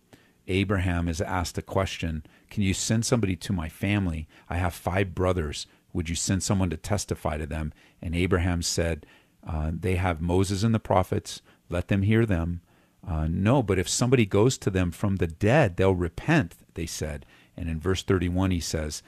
[0.46, 5.14] abraham is asked a question can you send somebody to my family i have five
[5.14, 9.06] brothers would you send someone to testify to them and abraham said
[9.46, 12.60] uh, they have moses and the prophets let them hear them
[13.06, 17.26] uh, no but if somebody goes to them from the dead they'll repent they said
[17.56, 19.02] and in verse 31 he says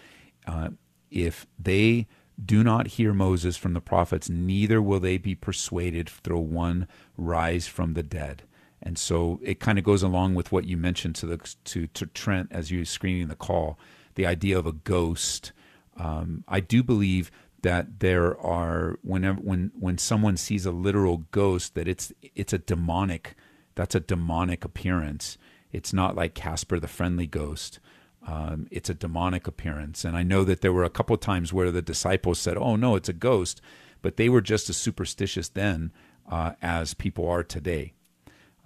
[0.47, 0.69] uh,
[1.11, 2.07] if they
[2.43, 7.67] do not hear Moses from the prophets, neither will they be persuaded though one rise
[7.67, 8.43] from the dead.
[8.83, 12.07] And so it kind of goes along with what you mentioned to the to, to
[12.07, 13.79] Trent as you were screening the call,
[14.15, 15.53] the idea of a ghost.
[15.97, 17.31] Um, I do believe
[17.67, 22.59] that there are whenever when when someone sees a literal ghost, that it's it's a
[22.59, 23.35] demonic
[23.75, 25.37] that's a demonic appearance.
[25.73, 27.81] It's not like Casper the friendly ghost
[28.27, 30.05] um, it's a demonic appearance.
[30.05, 32.97] And I know that there were a couple times where the disciples said, "Oh no,
[32.97, 33.61] it's a ghost,"
[34.03, 35.93] but they were just as superstitious then
[36.29, 37.93] uh, as people are today.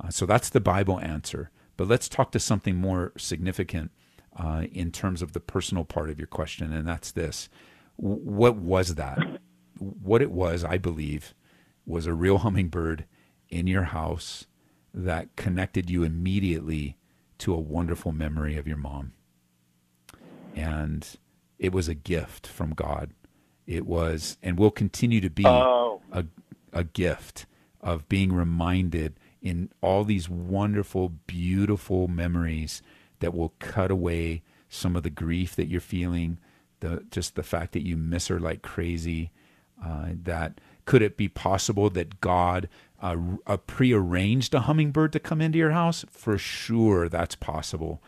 [0.02, 1.50] Uh, so that's the Bible answer.
[1.76, 3.90] But let's talk to something more significant
[4.36, 7.50] uh, in terms of the personal part of your question, and that's this:
[8.00, 9.18] What was that?
[9.78, 11.34] What it was, I believe,
[11.84, 13.04] was a real hummingbird
[13.50, 14.46] in your house
[14.94, 16.96] that connected you immediately
[17.38, 19.12] to a wonderful memory of your mom.
[20.54, 21.06] And
[21.58, 23.10] it was a gift from God.
[23.66, 26.00] It was, and will continue to be Oh.
[26.10, 26.24] a,
[26.72, 27.46] a gift
[27.80, 32.82] of being reminded in all these wonderful, beautiful memories
[33.20, 36.38] that will cut away some of the grief that you're feeling,
[36.80, 39.30] the just the fact that you miss her like crazy.
[39.82, 42.68] Uh, that could it be possible that God
[43.00, 43.16] uh,
[43.46, 46.04] uh, prearranged a hummingbird to come into your house?
[46.10, 48.02] For sure, that's possible.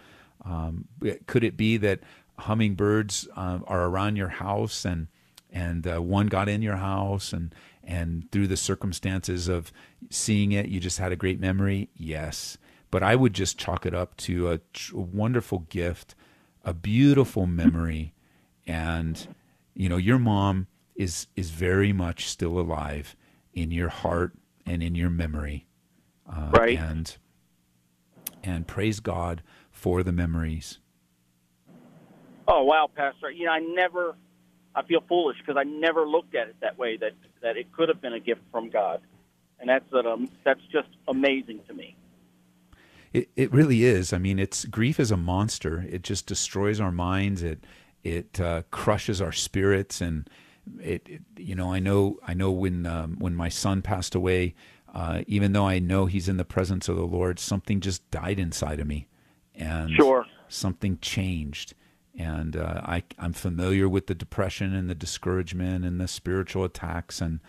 [0.45, 0.89] Um,
[1.27, 2.01] could it be that
[2.39, 5.09] hummingbirds uh, are around your house and
[5.53, 7.55] and uh, one got in your house and
[7.85, 9.73] and through the circumstances of
[10.11, 12.57] seeing it you just had a great memory yes
[12.91, 16.15] but i would just chalk it up to a, tr- wonderful gift
[16.65, 18.15] a beautiful memory
[18.67, 19.29] and
[19.75, 23.17] you know your mom is is very much still alive
[23.55, 24.33] in your heart
[24.67, 25.67] and in your memory
[26.31, 26.79] uh, Right.
[26.79, 27.17] and
[28.43, 30.79] and praise god for the memories
[32.49, 33.31] Oh wow, Pastor!
[33.31, 34.17] You know, I never.
[34.75, 36.97] I feel foolish because I never looked at it that way.
[36.97, 39.01] That that it could have been a gift from God,
[39.61, 39.87] and that's.
[39.93, 41.97] Um, that's just amazing to me.
[43.13, 44.13] It it really is.
[44.13, 45.87] I mean, it's grief is a monster.
[45.89, 47.43] It just destroys our minds.
[47.43, 47.65] It
[48.05, 50.29] it uh, crushes our spirits, and
[50.81, 54.55] it, it you know I know I know when um, when my son passed away,
[54.95, 58.39] uh, even though I know he's in the presence of the Lord, something just died
[58.39, 59.09] inside of me,
[59.55, 60.27] and Sure.
[60.49, 61.75] something changed.
[62.19, 67.21] And uh, I I'm familiar with the depression and the discouragement and the spiritual attacks,
[67.21, 67.41] and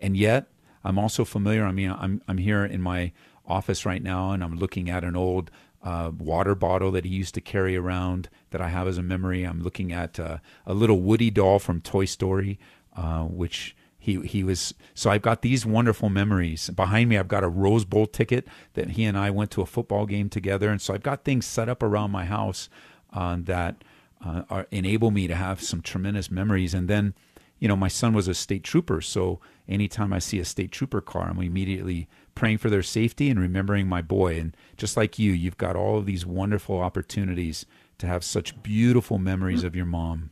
[0.00, 0.48] and yet
[0.82, 1.64] I'm also familiar.
[1.64, 3.12] I mean, I'm I'm here in my
[3.46, 5.50] office right now, and I'm looking at an old
[5.82, 9.44] uh, water bottle that he used to carry around that I have as a memory.
[9.44, 12.58] I'm looking at uh, a little Woody doll from Toy Story,
[12.96, 14.74] uh, which he he was.
[14.94, 17.18] So I've got these wonderful memories behind me.
[17.18, 20.28] I've got a Rose Bowl ticket that he and I went to a football game
[20.28, 22.68] together, and so I've got things set up around my house
[23.12, 23.84] uh, that
[24.24, 26.74] uh, are, enable me to have some tremendous memories.
[26.74, 27.14] And then,
[27.58, 31.00] you know, my son was a state trooper, so anytime I see a state trooper
[31.00, 34.38] car, I'm immediately praying for their safety and remembering my boy.
[34.38, 37.66] And just like you, you've got all of these wonderful opportunities
[37.98, 40.30] to have such beautiful memories of your mom.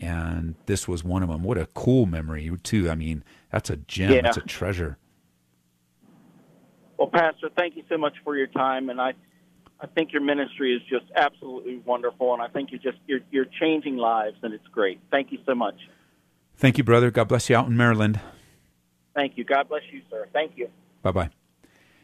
[0.00, 1.42] And this was one of them.
[1.44, 2.90] What a cool memory, too.
[2.90, 4.22] I mean, that's a gem, Yeah.
[4.22, 4.98] that's a treasure.
[6.98, 9.14] Well, Pastor, thank you so much for your time, and I,
[9.80, 13.46] I think your ministry is just absolutely wonderful, and I think you're just you're you're
[13.60, 15.00] changing lives, and it's great.
[15.10, 15.74] Thank you so much.
[16.56, 17.10] Thank you, brother.
[17.10, 18.20] God bless you out in Maryland.
[19.14, 19.44] Thank you.
[19.44, 20.28] God bless you, sir.
[20.32, 20.68] Thank you.
[21.02, 21.30] Bye bye.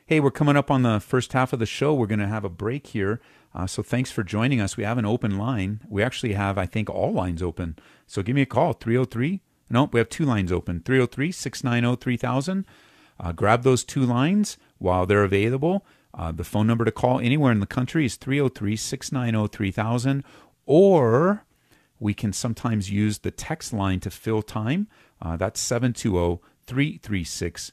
[0.07, 1.95] Hey, we're coming up on the first half of the show.
[1.95, 3.21] We're going to have a break here.
[3.55, 4.77] Uh, so thanks for joining us.
[4.77, 5.81] We have an open line.
[5.89, 7.77] We actually have, I think, all lines open.
[8.07, 9.41] So give me a call 303.
[9.69, 12.67] No, we have two lines open 303 690 3000.
[13.19, 15.85] Uh, grab those two lines while they're available.
[16.13, 20.25] Uh, the phone number to call anywhere in the country is 303 690 3000.
[20.67, 21.45] Or
[21.99, 24.89] we can sometimes use the text line to fill time.
[25.21, 27.73] Uh, that's 720 336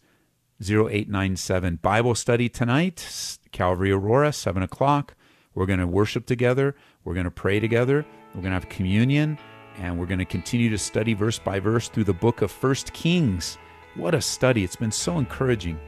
[0.62, 1.76] 0897.
[1.78, 5.16] Bible study tonight, Calvary Aurora, 7 o'clock.
[5.58, 6.76] We're going to worship together.
[7.04, 8.06] We're going to pray together.
[8.36, 9.40] We're going to have communion.
[9.80, 12.94] And we're going to continue to study verse by verse through the book of First
[12.94, 13.58] Kings.
[13.96, 14.64] What a study.
[14.64, 15.80] It's been so encouraging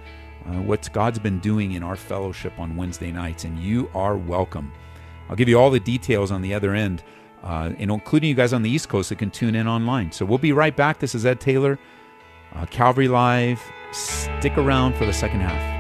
[0.47, 3.43] uh, what God's been doing in our fellowship on Wednesday nights.
[3.43, 4.73] And you are welcome.
[5.29, 7.03] I'll give you all the details on the other end,
[7.43, 10.12] uh, and including you guys on the East Coast that can tune in online.
[10.12, 10.97] So we'll be right back.
[10.97, 11.77] This is Ed Taylor,
[12.55, 13.62] uh, Calvary Live.
[13.91, 15.78] Stick around for the second half.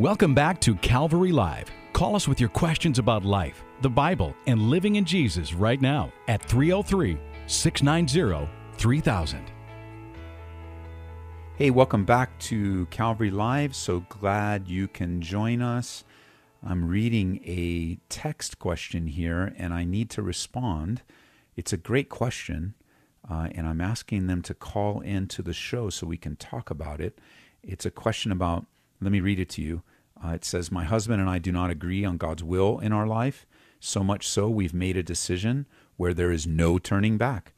[0.00, 1.70] Welcome back to Calvary Live.
[1.92, 6.10] Call us with your questions about life, the Bible, and living in Jesus right now
[6.26, 9.52] at 303 690 3000.
[11.54, 13.76] Hey, welcome back to Calvary Live.
[13.76, 16.02] So glad you can join us.
[16.66, 21.02] I'm reading a text question here and I need to respond.
[21.56, 22.72] It's a great question,
[23.30, 27.02] uh, and I'm asking them to call into the show so we can talk about
[27.02, 27.18] it.
[27.62, 28.64] It's a question about,
[29.02, 29.82] let me read it to you.
[30.24, 33.06] Uh, it says, My husband and I do not agree on God's will in our
[33.06, 33.46] life,
[33.78, 37.52] so much so we've made a decision where there is no turning back.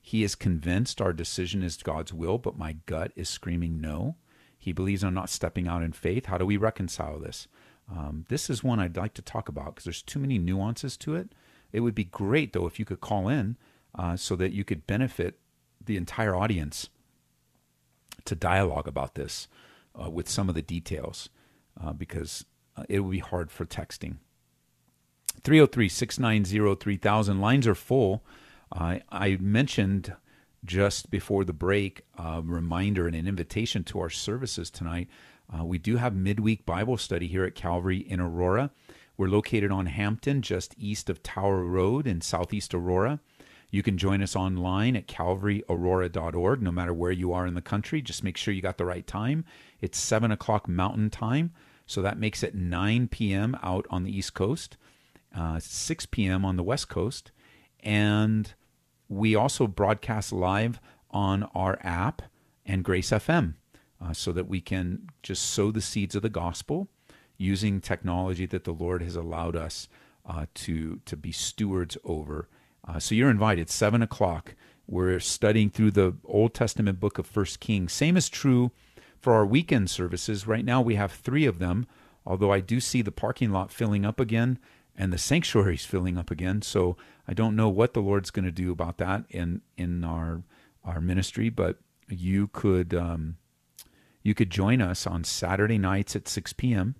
[0.00, 4.16] He is convinced our decision is God's will, but my gut is screaming no.
[4.58, 6.26] He believes I'm not stepping out in faith.
[6.26, 7.48] How do we reconcile this?
[7.90, 11.14] Um, this is one I'd like to talk about because there's too many nuances to
[11.16, 11.34] it.
[11.72, 13.56] It would be great, though, if you could call in
[13.94, 15.38] uh, so that you could benefit
[15.84, 16.88] the entire audience
[18.24, 19.48] to dialogue about this
[20.00, 21.28] uh, with some of the details
[21.82, 22.44] uh, because
[22.76, 24.16] uh, it would be hard for texting.
[25.42, 27.40] 303 690 3000.
[27.40, 28.24] Lines are full.
[28.72, 30.16] I mentioned
[30.64, 35.08] just before the break a reminder and an invitation to our services tonight.
[35.52, 38.70] Uh, we do have midweek Bible study here at Calvary in Aurora.
[39.16, 43.20] We're located on Hampden, just east of Tower Road in southeast Aurora.
[43.70, 48.00] You can join us online at calvaryaurora.org, no matter where you are in the country.
[48.00, 49.44] Just make sure you got the right time.
[49.80, 51.52] It's 7 o'clock Mountain Time,
[51.86, 53.56] so that makes it 9 p.m.
[53.62, 54.76] out on the East Coast,
[55.36, 56.44] uh, 6 p.m.
[56.44, 57.30] on the West Coast.
[57.80, 58.54] And
[59.08, 62.22] we also broadcast live on our app
[62.64, 63.54] and Grace FM
[64.02, 66.88] uh, so that we can just sow the seeds of the gospel
[67.36, 69.88] using technology that the Lord has allowed us
[70.26, 72.48] uh, to, to be stewards over.
[72.86, 74.54] Uh, so you're invited, 7 o'clock.
[74.86, 77.92] We're studying through the Old Testament book of First Kings.
[77.92, 78.70] Same is true
[79.24, 80.46] for our weekend services.
[80.46, 81.86] Right now we have three of them,
[82.26, 84.58] although I do see the parking lot filling up again
[84.94, 86.60] and the sanctuary's filling up again.
[86.60, 90.42] So I don't know what the Lord's going to do about that in in our
[90.84, 93.36] our ministry, but you could um,
[94.22, 96.94] you could join us on Saturday nights at 6 p.m.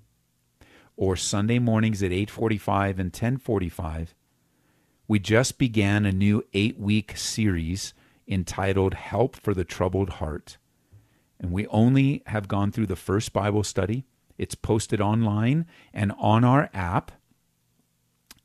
[0.97, 4.15] or Sunday mornings at 8:45 and 10:45.
[5.07, 7.93] We just began a new eight-week series
[8.27, 10.57] entitled "Help for the Troubled Heart,"
[11.40, 14.05] and we only have gone through the first Bible study.
[14.38, 17.12] It's posted online and on our app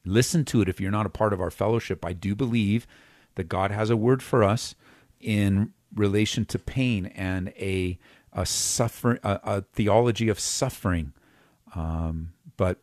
[0.05, 2.05] Listen to it if you're not a part of our fellowship.
[2.05, 2.87] I do believe
[3.35, 4.75] that God has a word for us
[5.19, 7.99] in relation to pain and a
[8.31, 11.13] a suffer a, a theology of suffering.
[11.75, 12.79] Um, but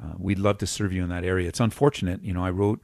[0.00, 1.48] uh, we'd love to serve you in that area.
[1.48, 2.44] It's unfortunate, you know.
[2.44, 2.80] I wrote,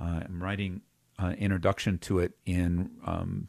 [0.00, 0.82] uh, I'm writing
[1.18, 3.48] an introduction to it in, um,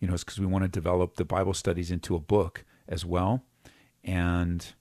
[0.00, 3.04] you know, it's because we want to develop the Bible studies into a book as
[3.04, 3.42] well,
[4.04, 4.74] and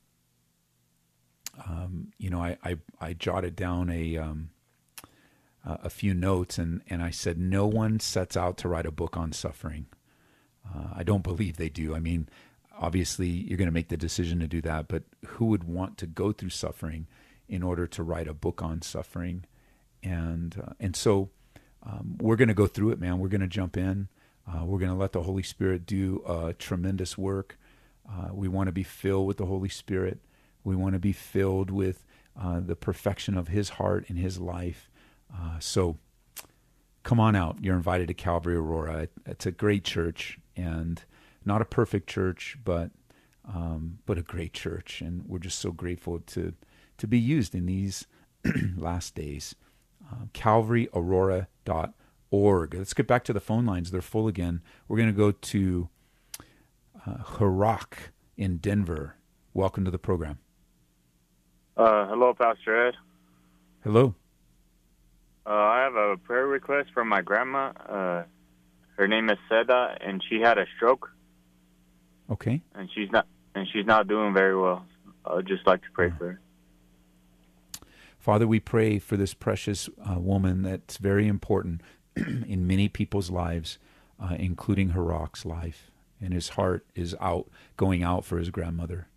[1.66, 4.50] um, you know, I, I, I jotted down a um,
[5.66, 9.18] a few notes and, and I said, no one sets out to write a book
[9.18, 9.88] on suffering.
[10.66, 11.96] Uh, I don't believe they do.
[11.96, 12.30] I mean,
[12.78, 16.08] obviously, you're going to make the decision to do that, but who would want to
[16.08, 17.08] go through suffering
[17.48, 19.46] in order to write a book on suffering?
[20.04, 21.30] And uh, and so
[21.84, 23.20] um, we're going to go through it, man.
[23.20, 24.08] We're going to jump in.
[24.48, 27.58] Uh, we're going to let the Holy Spirit do a tremendous work.
[28.10, 30.20] Uh, we want to be filled with the Holy Spirit.
[30.64, 32.06] We want to be filled with
[32.40, 34.90] uh, the perfection of His heart and His life.
[35.34, 35.98] Uh, so
[37.04, 37.58] come on out.
[37.62, 39.08] You're invited to Calvary Aurora.
[39.26, 41.04] It's a great church and
[41.44, 42.92] not a perfect church, but
[43.48, 45.02] um, but a great church.
[45.02, 46.54] And we're just so grateful to
[46.98, 48.06] to be used in these
[48.76, 49.56] last days.
[50.12, 51.94] Uh, CalvaryAurora.org.
[52.44, 53.92] Let's get back to the phone lines.
[53.92, 54.62] They're full again.
[54.88, 55.90] We're going to go to
[57.06, 59.16] uh, Harak in Denver.
[59.54, 60.40] Welcome to the program.
[61.78, 62.96] Uh, hello, Pastor Ed.
[63.84, 64.16] Hello.
[65.46, 67.72] Uh, I have a prayer request from my grandma.
[67.88, 68.24] Uh,
[68.98, 71.12] her name is Seda, and she had a stroke.
[72.32, 72.62] Okay.
[72.74, 74.86] And she's not, and she's not doing very well.
[75.26, 76.40] I'd just like to pray for her.
[78.18, 81.82] Father, we pray for this precious uh, woman that's very important
[82.48, 83.78] in many people's lives,
[84.20, 85.92] uh, including Harak's life.
[86.22, 89.08] And his heart is out, going out for his grandmother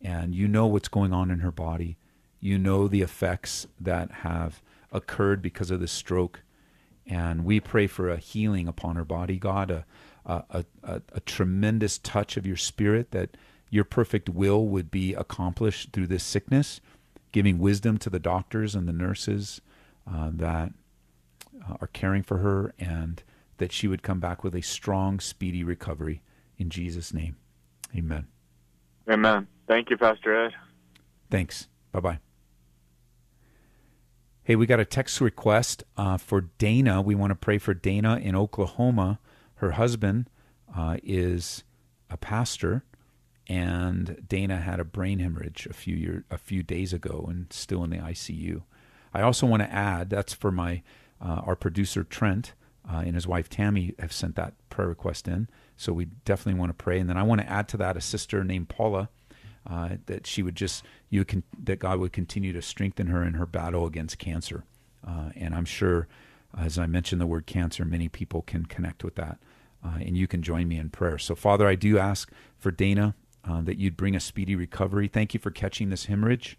[0.00, 1.96] and you know what's going on in her body.
[2.40, 4.62] You know the effects that have
[4.92, 6.42] occurred because of the stroke.
[7.06, 9.84] And we pray for a healing upon her body, God, a,
[10.24, 13.36] a, a, a tremendous touch of your spirit that
[13.70, 16.80] your perfect will would be accomplished through this sickness,
[17.32, 19.60] giving wisdom to the doctors and the nurses
[20.08, 20.72] uh, that
[21.80, 23.22] are caring for her, and
[23.58, 26.22] that she would come back with a strong, speedy recovery.
[26.58, 27.36] In Jesus' name,
[27.96, 28.26] amen.
[29.08, 29.46] Amen.
[29.66, 30.52] Thank you, Pastor Ed.
[31.30, 31.68] Thanks.
[31.92, 32.18] Bye bye.
[34.42, 37.02] Hey, we got a text request uh, for Dana.
[37.02, 39.18] We want to pray for Dana in Oklahoma.
[39.56, 40.30] Her husband
[40.74, 41.64] uh, is
[42.08, 42.84] a pastor,
[43.48, 47.82] and Dana had a brain hemorrhage a few year, a few days ago, and still
[47.82, 48.62] in the ICU.
[49.12, 50.82] I also want to add that's for my
[51.20, 52.52] uh, our producer Trent
[52.90, 55.48] uh, and his wife Tammy have sent that prayer request in.
[55.76, 58.00] So we definitely want to pray, and then I want to add to that a
[58.00, 59.08] sister named Paula
[59.68, 63.34] uh, that she would just you can that God would continue to strengthen her in
[63.34, 64.64] her battle against cancer.
[65.06, 66.08] Uh, and I'm sure,
[66.56, 69.38] as I mentioned the word cancer, many people can connect with that,
[69.84, 71.18] uh, and you can join me in prayer.
[71.18, 73.14] So, Father, I do ask for Dana
[73.48, 75.08] uh, that you'd bring a speedy recovery.
[75.08, 76.58] Thank you for catching this hemorrhage.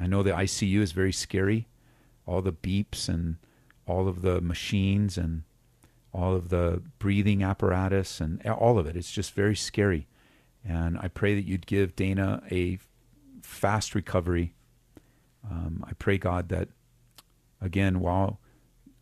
[0.00, 1.68] I know the ICU is very scary,
[2.26, 3.36] all the beeps and
[3.86, 5.42] all of the machines and
[6.12, 8.96] all of the breathing apparatus and all of it.
[8.96, 10.06] It's just very scary.
[10.64, 12.78] And I pray that you'd give Dana a
[13.42, 14.52] fast recovery
[15.50, 16.68] Um, I pray, God, that
[17.60, 18.40] again, while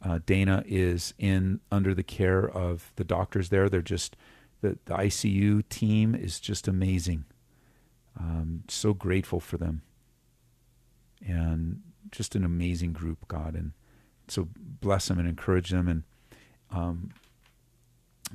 [0.03, 4.17] uh, Dana is in under the care of the doctors there, they're just
[4.63, 7.27] the, the ICU team is just amazing.
[8.19, 9.83] Um, so grateful for them,
[11.27, 13.73] and just an amazing group, God, and
[14.29, 15.89] so bless them and encourage them.
[15.89, 16.03] And
[16.71, 17.11] um,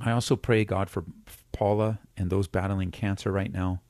[0.00, 1.04] I also pray, God, for
[1.52, 3.80] Paula and those battling cancer right now.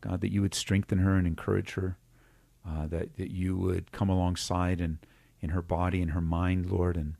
[0.00, 1.96] God, that you would strengthen her and encourage her,
[2.68, 4.98] uh, that, that you would come alongside and
[5.40, 7.14] in her body and her mind, Lord, and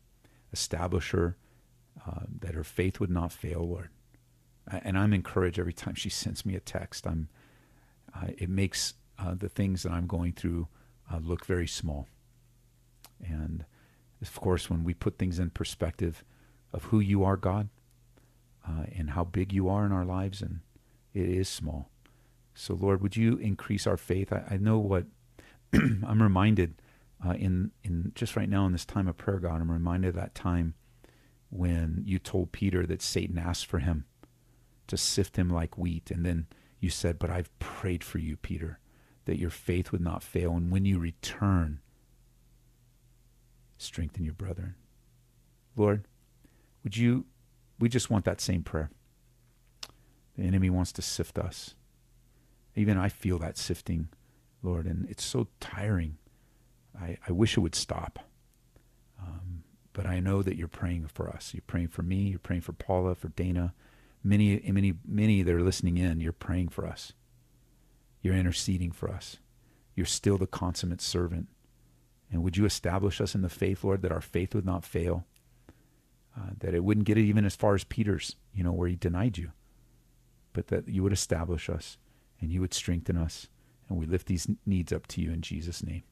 [0.52, 1.36] establish her,
[2.06, 3.88] uh, that her faith would not fail, Lord.
[4.68, 7.06] And I'm encouraged every time she sends me a text.
[7.06, 7.28] I'm,
[8.14, 10.68] uh, it makes uh, the things that I'm going through
[11.12, 12.08] uh, look very small.
[13.24, 13.64] And
[14.22, 16.24] of course, when we put things in perspective
[16.72, 17.68] of who you are, God,
[18.66, 20.60] uh, and how big you are in our lives, and
[21.14, 21.90] it is small.
[22.54, 24.32] So, Lord, would you increase our faith?
[24.32, 25.06] I, I know what
[25.72, 26.80] I'm reminded
[27.24, 29.60] uh, in in just right now in this time of prayer, God.
[29.60, 30.74] I'm reminded of that time
[31.50, 34.04] when you told Peter that Satan asked for him
[34.86, 36.46] to sift him like wheat, and then
[36.80, 38.78] you said, "But I've prayed for you, Peter,
[39.26, 41.80] that your faith would not fail, and when you return,
[43.78, 44.74] strengthen your brethren."
[45.76, 46.06] Lord,
[46.82, 47.26] would you?
[47.78, 48.90] We just want that same prayer.
[50.36, 51.74] The enemy wants to sift us.
[52.74, 54.08] Even I feel that sifting,
[54.62, 56.18] Lord, and it's so tiring.
[56.98, 58.18] I, I wish it would stop.
[59.20, 59.62] Um,
[59.92, 61.52] but I know that you're praying for us.
[61.54, 62.28] You're praying for me.
[62.28, 63.74] You're praying for Paula, for Dana.
[64.22, 67.12] Many, many, many that are listening in, you're praying for us.
[68.20, 69.38] You're interceding for us.
[69.94, 71.48] You're still the consummate servant.
[72.30, 75.24] And would you establish us in the faith, Lord, that our faith would not fail?
[76.36, 78.96] Uh, that it wouldn't get it even as far as Peter's, you know, where he
[78.96, 79.52] denied you,
[80.52, 81.96] but that you would establish us
[82.40, 83.48] and you would strengthen us.
[83.88, 86.02] And we lift these needs up to you in Jesus' name.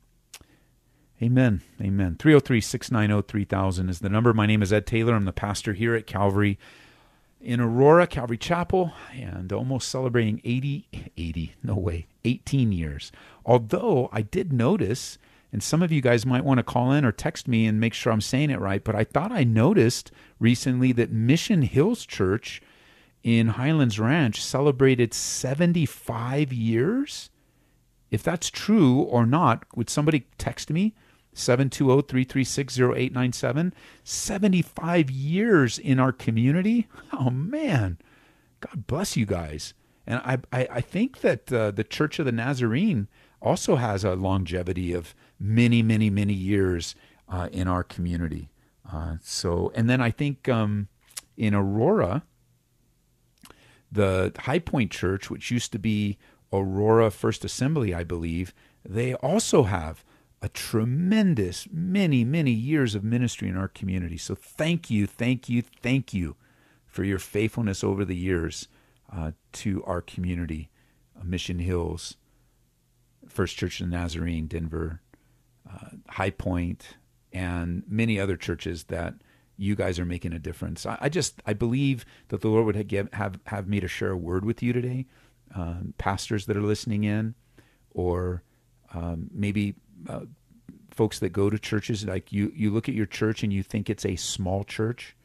[1.22, 1.62] Amen.
[1.80, 2.16] Amen.
[2.18, 4.32] 303 690 3000 is the number.
[4.32, 5.14] My name is Ed Taylor.
[5.14, 6.58] I'm the pastor here at Calvary
[7.40, 13.12] in Aurora, Calvary Chapel, and almost celebrating 80, 80, no way, 18 years.
[13.44, 15.18] Although I did notice,
[15.54, 17.94] and some of you guys might want to call in or text me and make
[17.94, 22.60] sure I'm saying it right, but I thought I noticed recently that Mission Hills Church
[23.22, 27.30] in Highlands Ranch celebrated 75 years.
[28.10, 30.92] If that's true or not, would somebody text me?
[31.36, 33.72] 720-336-0897
[34.04, 37.98] 75 years in our community oh man
[38.60, 39.74] god bless you guys
[40.06, 43.08] and i i, I think that uh, the church of the nazarene
[43.42, 46.94] also has a longevity of many many many years
[47.28, 48.50] uh, in our community
[48.92, 50.88] uh, so and then i think um,
[51.36, 52.22] in aurora
[53.94, 56.18] the High Point Church, which used to be
[56.52, 58.52] Aurora First Assembly, I believe,
[58.84, 60.04] they also have
[60.42, 64.18] a tremendous many, many years of ministry in our community.
[64.18, 66.36] So thank you, thank you, thank you
[66.86, 68.68] for your faithfulness over the years
[69.10, 70.70] uh, to our community,
[71.18, 72.16] uh, Mission Hills,
[73.28, 75.00] First Church of the Nazarene, Denver,
[75.68, 76.96] uh, High Point,
[77.32, 79.14] and many other churches that
[79.56, 80.86] you guys are making a difference.
[80.86, 84.10] I, I just I believe that the Lord would have have, have me to share
[84.10, 85.06] a word with you today,
[85.54, 87.34] um, pastors that are listening in,
[87.90, 88.42] or
[88.92, 89.74] um, maybe
[90.08, 90.20] uh,
[90.90, 92.04] folks that go to churches.
[92.04, 95.16] Like you, you look at your church and you think it's a small church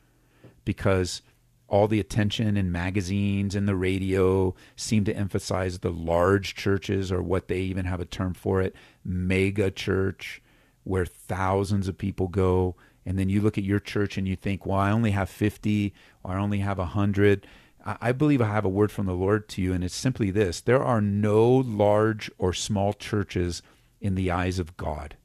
[0.66, 1.22] because
[1.68, 7.22] all the attention in magazines and the radio seem to emphasize the large churches or
[7.22, 8.76] what they even have a term for it
[9.10, 10.42] mega church
[10.84, 14.66] where thousands of people go and then you look at your church and you think,
[14.66, 15.94] well, I only have 50
[16.24, 17.48] or I only have 100.
[17.84, 20.62] I believe I have a word from the Lord to you, and it's simply this
[20.62, 23.62] there are no large or small churches
[24.02, 25.16] in the eyes of God.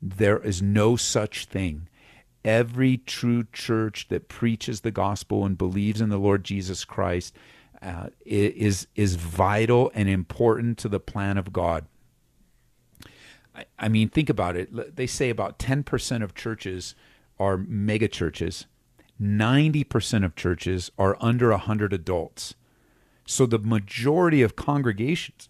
[0.00, 1.88] There is no such thing.
[2.44, 7.34] Every true church that preaches the gospel and believes in the Lord Jesus Christ
[7.82, 11.84] uh, is, is vital and important to the plan of God.
[13.78, 14.96] I mean, think about it.
[14.96, 16.94] They say about 10% of churches
[17.38, 18.66] are mega churches.
[19.20, 22.54] 90% of churches are under 100 adults.
[23.26, 25.48] So the majority of congregations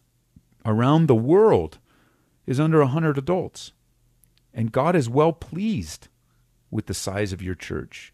[0.65, 1.79] around the world
[2.47, 3.73] is under 100 adults.
[4.55, 6.09] And God is well pleased
[6.71, 8.13] with the size of your church.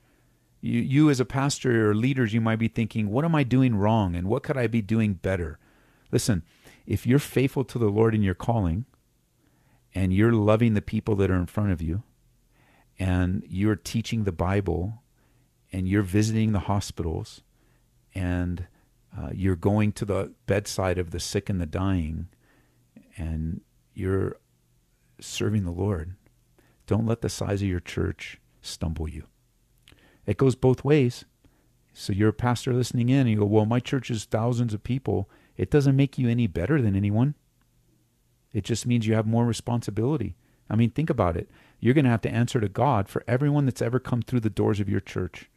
[0.61, 3.77] You, you, as a pastor or leaders, you might be thinking, what am I doing
[3.77, 5.59] wrong and what could I be doing better?
[6.11, 6.43] Listen,
[6.87, 8.87] if you're faithful to the Lord in your calling,
[9.95, 12.03] and you're loving the people that are in front of you,
[12.99, 15.03] and you're teaching the Bible,
[15.73, 17.43] and you're visiting the hospitals,
[18.15, 18.67] and
[19.17, 22.29] uh, you're going to the bedside of the sick and the dying,
[23.17, 23.61] and
[23.95, 24.37] you're
[25.21, 26.15] serving the Lord.
[26.87, 29.25] Don't let the size of your church stumble you.
[30.27, 31.25] It goes both ways.
[31.93, 34.83] So you're a pastor listening in and you go, Well, my church is thousands of
[34.83, 35.31] people.
[35.57, 37.35] It doesn't make you any better than anyone.
[38.55, 40.37] It just means you have more responsibility.
[40.71, 41.51] I mean, think about it.
[41.81, 44.49] You're going to have to answer to God for everyone that's ever come through the
[44.49, 45.51] doors of your church.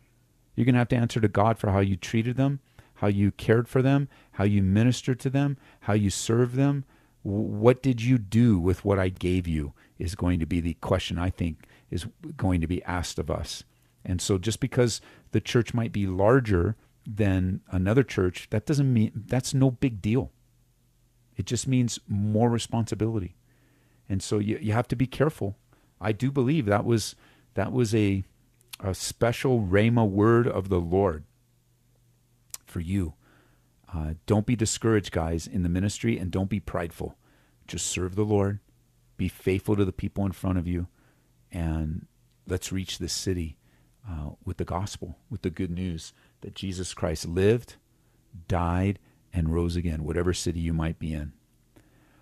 [0.55, 2.59] You're going to have to answer to God for how you treated them,
[2.95, 6.83] how you cared for them, how you ministered to them, how you served them.
[7.21, 11.17] What did you do with what I gave you is going to be the question
[11.17, 13.63] I think is going to be asked of us.
[14.03, 16.75] And so just because the church might be larger
[17.05, 20.31] than another church, that doesn't mean that's no big deal.
[21.37, 23.35] It just means more responsibility.
[24.09, 25.55] And so you, you have to be careful.
[26.01, 27.15] I do believe that was
[27.53, 28.23] that was a
[28.79, 31.23] a special Rhema word of the Lord
[32.65, 33.13] for you.
[33.93, 37.17] Uh, don't be discouraged, guys, in the ministry, and don't be prideful.
[37.67, 38.59] Just serve the Lord,
[39.15, 40.87] be faithful to the people in front of you,
[41.51, 42.05] and
[42.45, 43.57] let's reach this city
[44.07, 47.75] uh, with the gospel, with the good news that Jesus Christ lived,
[48.47, 48.99] died,
[49.33, 51.33] and rose again, whatever city you might be in.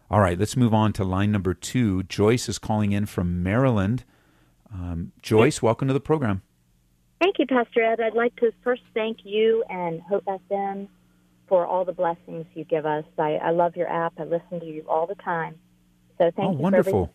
[0.10, 2.04] All right, let's move on to line number two.
[2.04, 4.04] Joyce is calling in from Maryland.
[4.72, 6.42] Um, Joyce, welcome to the program.
[7.20, 8.00] Thank you, Pastor Ed.
[8.02, 10.88] I'd like to first thank you and Hope FM
[11.48, 13.06] for all the blessings you give us.
[13.18, 14.14] I, I love your app.
[14.20, 15.56] I listen to you all the time.
[16.18, 17.12] So thank oh, you wonderful.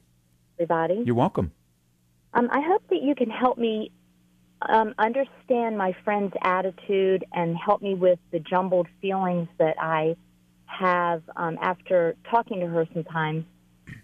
[0.59, 1.03] everybody.
[1.05, 1.53] You're welcome.
[2.33, 3.93] Um, I hope that you can help me
[4.69, 10.17] um, understand my friend's attitude and help me with the jumbled feelings that I
[10.67, 13.45] have um, after talking to her sometimes.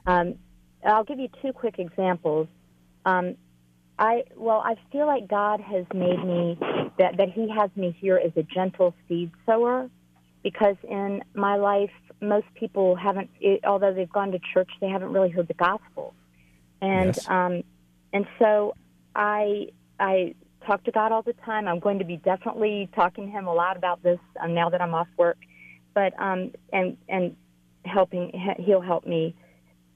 [0.06, 0.34] Um,
[0.84, 2.48] I'll give you two quick examples.
[3.04, 3.36] Um,
[3.98, 6.58] I well, I feel like God has made me
[6.98, 9.88] that that He has me here as a gentle seed sower,
[10.42, 11.90] because in my life,
[12.20, 16.14] most people haven't, it, although they've gone to church, they haven't really heard the gospel,
[16.82, 17.26] and Yes.
[17.26, 17.62] um,
[18.12, 18.74] and so
[19.14, 20.34] I I
[20.66, 21.68] talk to God all the time.
[21.68, 24.80] I'm going to be definitely talking to Him a lot about this um, now that
[24.80, 25.38] I'm off work,
[25.94, 27.36] but um, and and
[27.84, 29.34] helping he- He'll help me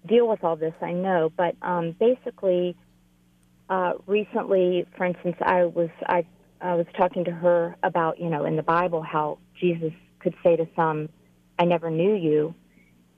[0.06, 0.74] deal with all this.
[0.80, 2.76] I know, but um, basically
[3.70, 6.26] uh, recently, for instance, I was I,
[6.60, 10.56] I was talking to her about you know in the Bible how Jesus could say
[10.56, 11.08] to some,
[11.58, 12.54] "I never knew you,"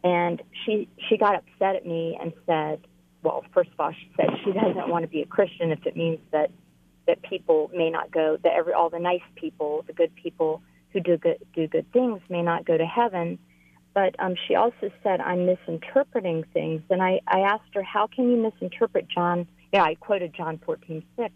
[0.05, 2.87] and she she got upset at me and said,
[3.23, 5.97] "Well, first of all, she said she doesn't want to be a Christian if it
[5.97, 6.51] means that
[7.07, 11.01] that people may not go that every all the nice people, the good people who
[11.01, 13.39] do good do good things may not go to heaven."
[13.95, 18.31] But um, she also said I'm misinterpreting things, and I, I asked her, "How can
[18.31, 21.33] you misinterpret John?" Yeah, I quoted John fourteen six,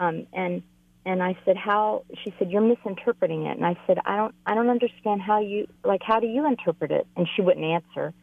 [0.00, 0.62] um, and
[1.04, 4.54] and I said, "How?" She said, "You're misinterpreting it." And I said, "I don't I
[4.54, 8.14] don't understand how you like how do you interpret it?" And she wouldn't answer.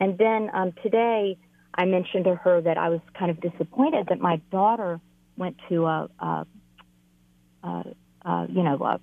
[0.00, 1.36] And then um, today,
[1.74, 5.00] I mentioned to her that I was kind of disappointed that my daughter
[5.36, 6.46] went to a, a,
[7.62, 7.84] a,
[8.24, 9.00] a you know a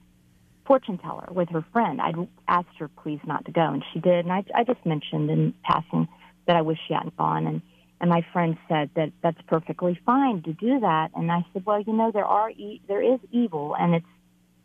[0.65, 1.99] fortune teller with her friend.
[2.01, 2.15] I'd
[2.47, 4.25] asked her please not to go, and she did.
[4.25, 6.07] And I, I just mentioned in passing
[6.47, 7.47] that I wish she hadn't gone.
[7.47, 7.61] And
[7.99, 11.11] and my friend said that that's perfectly fine to do that.
[11.15, 14.05] And I said, well, you know, there are e- there is evil, and it's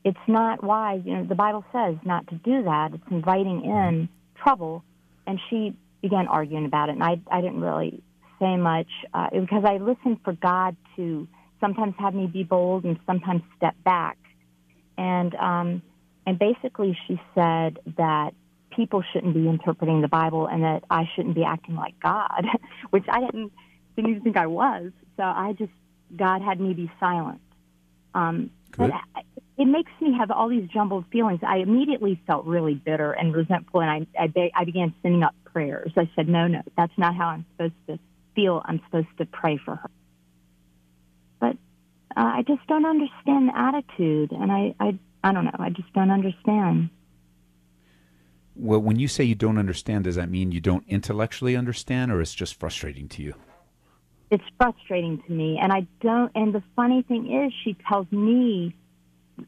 [0.04, 1.02] it's not wise.
[1.04, 2.94] You know, the Bible says not to do that.
[2.94, 4.84] It's inviting in trouble.
[5.26, 8.02] And she began arguing about it, and I I didn't really
[8.38, 11.26] say much uh, because I listened for God to
[11.60, 14.18] sometimes have me be bold and sometimes step back.
[14.98, 15.82] And um,
[16.26, 18.32] and basically, she said that
[18.70, 22.46] people shouldn't be interpreting the Bible and that I shouldn't be acting like God,
[22.90, 23.52] which I didn't
[23.94, 24.92] didn't even think I was.
[25.16, 25.72] So I just
[26.14, 27.40] God had me be silent.
[28.14, 28.90] Um, Good.
[28.90, 29.22] but I-
[29.58, 31.40] it makes me have all these jumbled feelings.
[31.42, 35.34] I immediately felt really bitter and resentful, and I I, be, I began sending up
[35.44, 35.92] prayers.
[35.96, 37.98] I said, no, no, that's not how I'm supposed to
[38.34, 38.60] feel.
[38.66, 39.90] I'm supposed to pray for her.
[42.16, 45.56] Uh, I just don't understand the attitude, and I, I I don't know.
[45.58, 46.88] I just don't understand.
[48.54, 52.22] Well, when you say you don't understand, does that mean you don't intellectually understand, or
[52.22, 53.34] it's just frustrating to you?
[54.30, 56.32] It's frustrating to me, and I don't.
[56.34, 58.74] And the funny thing is, she tells me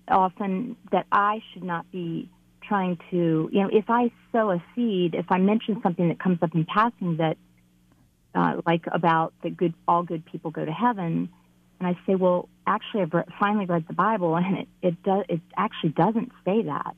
[0.08, 2.28] often that I should not be
[2.62, 3.48] trying to.
[3.50, 6.66] You know, if I sow a seed, if I mention something that comes up in
[6.66, 7.38] passing that,
[8.34, 11.30] uh, like about that good all good people go to heaven,
[11.80, 15.24] and I say, well, actually, I've re- finally read the Bible, and it it does
[15.28, 16.94] it actually doesn't say that.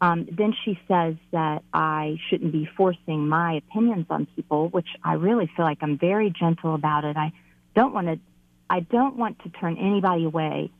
[0.00, 5.14] Um, then she says that I shouldn't be forcing my opinions on people, which I
[5.14, 7.16] really feel like I'm very gentle about it.
[7.16, 7.32] I
[7.74, 8.18] don't want to,
[8.68, 10.70] I don't want to turn anybody away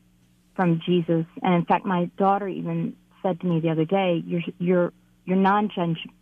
[0.55, 1.25] from Jesus.
[1.41, 4.93] And in fact, my daughter even said to me the other day, "You're you're
[5.25, 5.71] you're non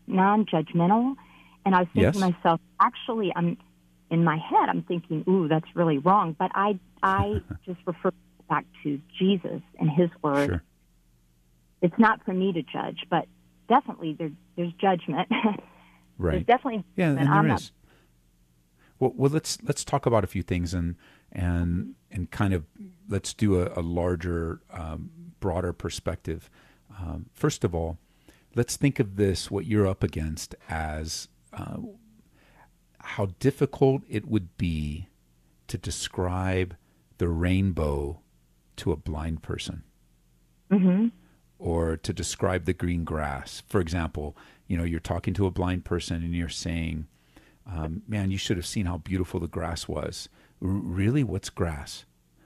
[0.07, 1.15] non judgmental,"
[1.65, 2.13] and I was thinking Yes.
[2.13, 3.57] to myself, actually, I'm
[4.13, 8.11] in my head, I'm thinking, "Ooh, that's really wrong." But I I just refer
[8.49, 10.49] back to Jesus and His Word.
[10.49, 10.63] Sure.
[11.81, 13.27] It's not for me to judge, but
[13.67, 15.29] definitely there, there's judgment.
[16.19, 16.33] Right.
[16.33, 17.71] there's definitely Yeah, and there I'm is.
[18.99, 20.95] Well, well, let's let's talk about a few things and
[21.31, 22.65] and and kind of
[23.09, 25.09] let's do a, a larger, um,
[25.39, 26.51] broader perspective.
[26.99, 27.97] Um, first of all,
[28.55, 31.77] let's think of this what you're up against as uh,
[33.03, 35.07] how difficult it would be
[35.67, 36.75] to describe
[37.17, 38.19] the rainbow
[38.77, 39.83] to a blind person
[40.71, 41.07] hmm
[41.59, 43.63] or to describe the green grass.
[43.69, 44.35] For example,
[44.67, 47.07] you know, you're talking to a blind person and you're saying,
[47.65, 50.27] um, "Man, you should have seen how beautiful the grass was."
[50.61, 52.03] R- really, what's grass?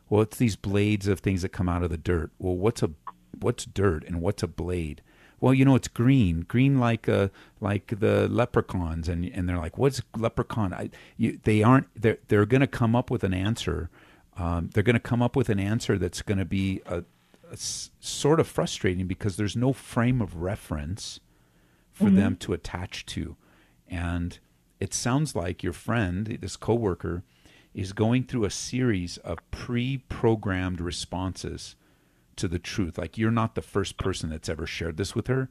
[0.10, 2.32] Well, it's these blades of things that come out of the dirt.
[2.38, 2.92] Well, what's a
[3.40, 5.02] what's dirt and what's a blade?
[5.40, 7.30] Well, you know, it's green, green like uh,
[7.62, 11.88] like the leprechauns, and and they're like, "What's leprechaun?" I, you, they aren't.
[12.00, 13.90] They're they're going to come up with an answer.
[14.36, 17.00] Um, they're going to come up with an answer that's going to be a,
[17.50, 21.20] a s- sort of frustrating because there's no frame of reference
[21.92, 23.36] for them to attach to.
[23.88, 24.38] And
[24.80, 27.24] it sounds like your friend, this coworker,
[27.74, 31.76] is going through a series of pre-programmed responses
[32.38, 32.98] to the truth.
[32.98, 35.50] Like you're not the first person that's ever shared this with her.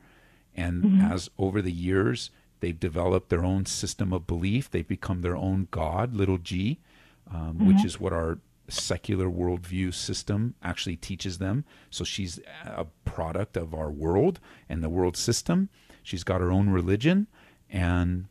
[0.55, 2.31] And as over the years,
[2.61, 4.71] they've developed their own system of belief.
[4.71, 6.81] They've become their own God, little g,
[7.31, 11.65] um, which is what our secular worldview system actually teaches them.
[11.91, 15.69] So she's a product of our world and the world system.
[16.03, 17.27] She's got her own religion,
[17.69, 18.27] and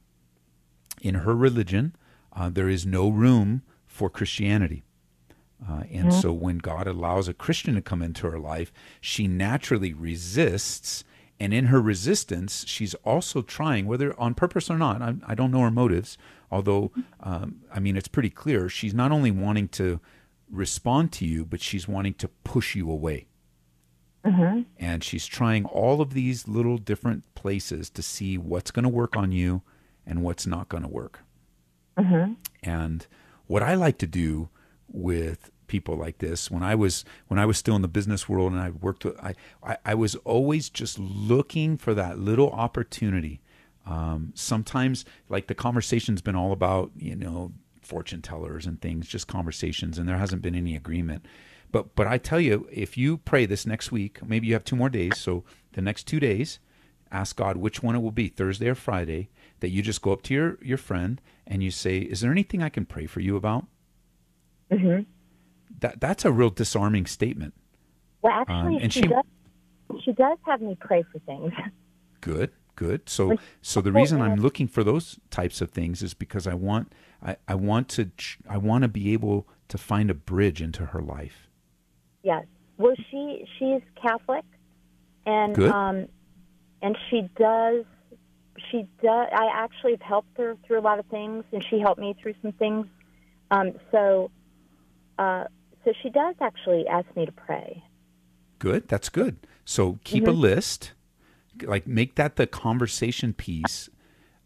[1.02, 1.96] in her religion,
[2.34, 4.84] uh, there is no room for Christianity.
[5.68, 9.94] Uh, and so when God allows a Christian to come into her life, she naturally
[9.94, 11.04] resists.
[11.40, 15.52] And in her resistance, she's also trying, whether on purpose or not, I, I don't
[15.52, 16.18] know her motives,
[16.52, 16.92] although,
[17.22, 18.70] um, I mean, it's pretty clear.
[18.70, 20.00] She's not only wanting to
[20.50, 23.28] respond to you, but she's wanting to push you away.
[24.78, 29.16] And she's trying all of these little different places to see what's going to work
[29.16, 29.62] on you
[30.06, 31.20] and what's not going to work.
[32.64, 33.06] And
[33.48, 34.50] what I like to do
[34.92, 38.52] with people like this, when I was when I was still in the business world
[38.52, 43.42] and I worked with, I I, I was always just looking for that little opportunity.
[43.86, 49.28] Um, sometimes, like the conversation's been all about you know fortune tellers and things, just
[49.28, 51.26] conversations, and there hasn't been any agreement.
[51.72, 54.76] But but I tell you, if you pray this next week, maybe you have two
[54.76, 55.18] more days.
[55.18, 56.60] So the next two days,
[57.12, 59.30] ask God which one it will be, Thursday or Friday,
[59.60, 62.62] that you just go up to your, your friend and you say, Is there anything
[62.62, 63.66] I can pray for you about?
[64.72, 65.00] Hmm
[65.80, 67.54] That that's a real disarming statement.
[68.22, 69.24] Well, actually, Um, and she, she- does.
[70.04, 71.54] She does have me pray for things.
[72.22, 73.08] Good, good.
[73.08, 76.56] So Like, so the reason I'm looking for those types of things is because I
[76.56, 76.92] want
[77.22, 78.10] I, I want to
[78.50, 81.48] I want to be able to find a bridge into her life.
[82.24, 82.46] Yes.
[82.78, 84.44] Well, she she's Catholic,
[85.28, 85.72] and Good.
[85.72, 86.08] um,
[86.82, 87.86] and she does
[88.72, 89.28] she does.
[89.32, 92.34] I actually have helped her through a lot of things, and she helped me through
[92.42, 92.88] some things.
[93.52, 94.32] Um, so,
[95.18, 95.46] uh,
[95.84, 97.84] so she does actually ask me to pray.
[98.60, 98.88] Good.
[98.88, 99.38] That's good.
[99.66, 100.94] So keep a list,
[101.64, 103.90] like make that the conversation piece,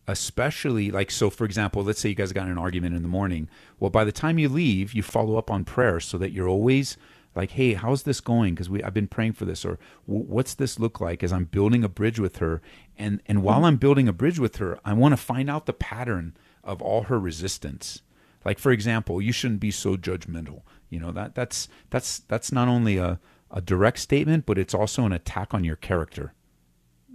[0.07, 1.29] especially like so.
[1.29, 3.49] For example, let's say you guys got an argument in the morning.
[3.79, 6.97] Well, by the time you leave, you follow up on prayer so that you're always
[7.35, 10.79] like, "Hey, how's this going?" Because we I've been praying for this, or "What's this
[10.79, 12.61] look like?" As I'm building a bridge with her,
[12.97, 15.73] and and while I'm building a bridge with her, I want to find out the
[15.73, 18.01] pattern of all her resistance.
[18.45, 20.61] Like for example, you shouldn't be so judgmental.
[20.89, 23.19] You know that that's that's that's not only a
[23.51, 26.33] a direct statement, but it's also an attack on your character.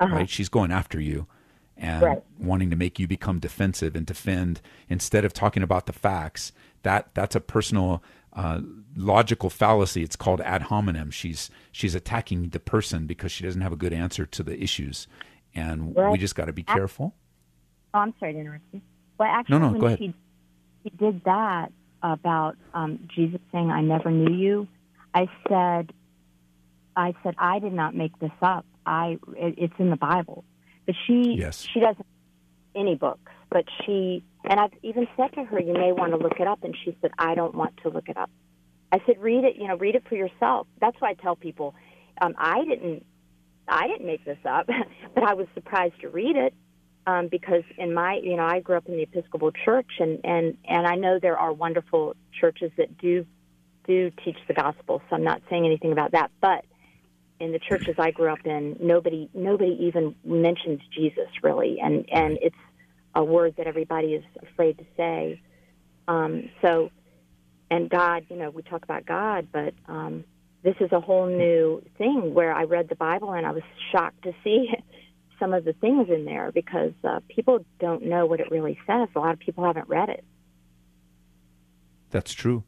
[0.01, 0.29] Right?
[0.29, 1.27] She's going after you
[1.77, 2.23] and Right.
[2.39, 6.53] wanting to make you become defensive and defend instead of talking about the facts.
[6.83, 8.03] That that's a personal
[8.33, 8.61] uh,
[8.97, 10.03] logical fallacy.
[10.03, 11.11] It's called ad hominem.
[11.11, 15.07] She's she's attacking the person because she doesn't have a good answer to the issues,
[15.55, 17.15] and we just got to be careful.
[17.95, 18.83] Oh, I'm sorry to interrupt you.
[19.19, 19.99] Well, actually, no, when go ahead.
[20.01, 20.15] She,
[20.85, 21.73] she did that
[22.03, 24.69] about um, Jesus saying, "I never knew you."
[25.15, 25.93] I said,
[26.95, 28.67] "I said I did not make this up.
[28.87, 30.45] I it, it's in the Bible."
[30.87, 31.67] But she Yes.
[31.73, 32.07] she doesn't
[32.75, 36.39] any books, but she and I've even said to her, "You may want to look
[36.39, 38.31] it up," and she said, "I don't want to look it up."
[38.93, 39.57] I said, "Read it.
[39.57, 41.75] You know, read it for yourself." That's why I tell people,
[42.21, 43.07] um, I didn't
[43.67, 44.67] I didn't make this up,
[45.15, 46.53] but I was surprised to read it
[47.07, 50.57] um, because in my, you know, I grew up in the Episcopal Church, and and
[50.65, 53.27] and I know there are wonderful churches that do
[53.87, 55.03] do teach the gospel.
[55.09, 56.65] So I'm not saying anything about that, but
[57.41, 62.39] in the churches I grew up in, nobody nobody even mentions Jesus really, and and
[62.41, 62.57] it's
[63.15, 65.41] a word that everybody is afraid to say.
[66.09, 66.91] Um, so,
[67.71, 70.25] and God, you know, we talk about God, but um,
[70.63, 74.23] this is a whole new thing where I read the Bible and I was shocked
[74.25, 74.69] to see
[75.39, 79.09] some of the things in there because uh, people don't know what it really says.
[79.15, 80.25] A lot of people haven't read it.
[82.11, 82.65] That's true.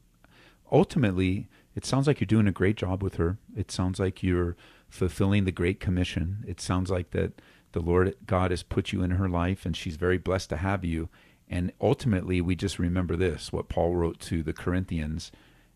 [0.71, 3.37] Ultimately, it sounds like you're doing a great job with her.
[3.55, 4.55] It sounds like you're
[4.89, 6.43] fulfilling the Great Commission.
[6.47, 7.41] It sounds like that
[7.71, 10.83] the Lord God has put you in her life and she's very blessed to have
[10.83, 11.09] you.
[11.49, 15.31] And ultimately, we just remember this what Paul wrote to the Corinthians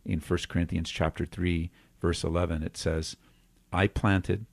[0.06, 1.70] in 1 Corinthians chapter 3,
[2.02, 2.64] verse 11.
[2.64, 3.16] It says,
[3.72, 4.46] I planted,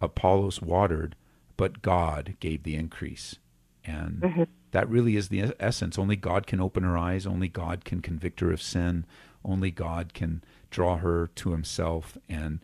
[0.00, 1.14] Apollos watered,
[1.56, 3.36] but God gave the increase.
[3.84, 4.42] And mm-hmm.
[4.70, 5.98] that really is the essence.
[5.98, 7.26] Only God can open her eyes.
[7.26, 9.04] Only God can convict her of sin.
[9.44, 12.16] Only God can draw her to Himself.
[12.28, 12.60] And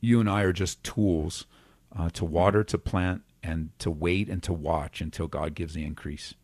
[0.00, 1.46] you and I are just tools
[1.96, 5.84] uh, to water, to plant, and to wait and to watch until God gives the
[5.84, 6.34] increase.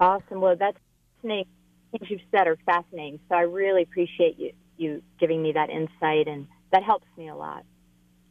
[0.00, 0.40] Awesome.
[0.40, 0.78] Well, that's
[1.16, 1.46] fascinating.
[1.92, 3.20] Things you've said are fascinating.
[3.28, 7.36] So I really appreciate you you giving me that insight, and that helps me a
[7.36, 7.64] lot.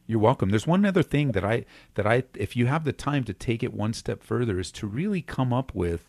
[0.06, 0.50] You're welcome.
[0.50, 3.62] There's one other thing that I that I if you have the time to take
[3.62, 6.08] it one step further is to really come up with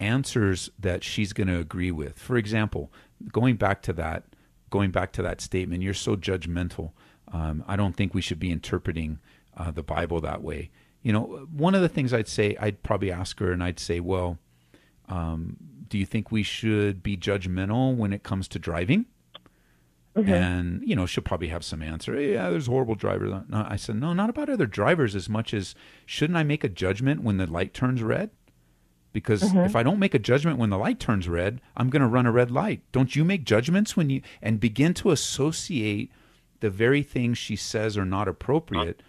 [0.00, 2.18] answers that she's going to agree with.
[2.18, 2.92] For example,
[3.32, 4.24] going back to that
[4.70, 6.90] going back to that statement, you're so judgmental.
[7.32, 9.20] Um, I don't think we should be interpreting
[9.56, 10.70] uh, the Bible that way.
[11.02, 14.00] You know, one of the things I'd say, I'd probably ask her, and I'd say,
[14.00, 14.38] well,
[15.08, 15.56] um,
[15.88, 19.06] do you think we should be judgmental when it comes to driving?
[20.16, 20.32] Mm-hmm.
[20.32, 22.20] And you know, she'll probably have some answer.
[22.20, 23.32] Yeah, there's horrible drivers.
[23.48, 25.74] No, I said, no, not about other drivers as much as
[26.06, 28.30] shouldn't I make a judgment when the light turns red?
[29.12, 29.58] Because mm-hmm.
[29.60, 32.26] if I don't make a judgment when the light turns red, I'm going to run
[32.26, 32.82] a red light.
[32.92, 36.12] Don't you make judgments when you and begin to associate
[36.60, 39.02] the very things she says are not appropriate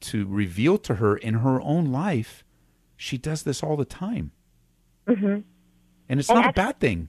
[0.00, 2.44] to reveal to her in her own life?
[2.96, 4.30] She does this all the time,
[5.06, 5.40] mm-hmm.
[6.08, 7.08] and it's and not actually, a bad thing.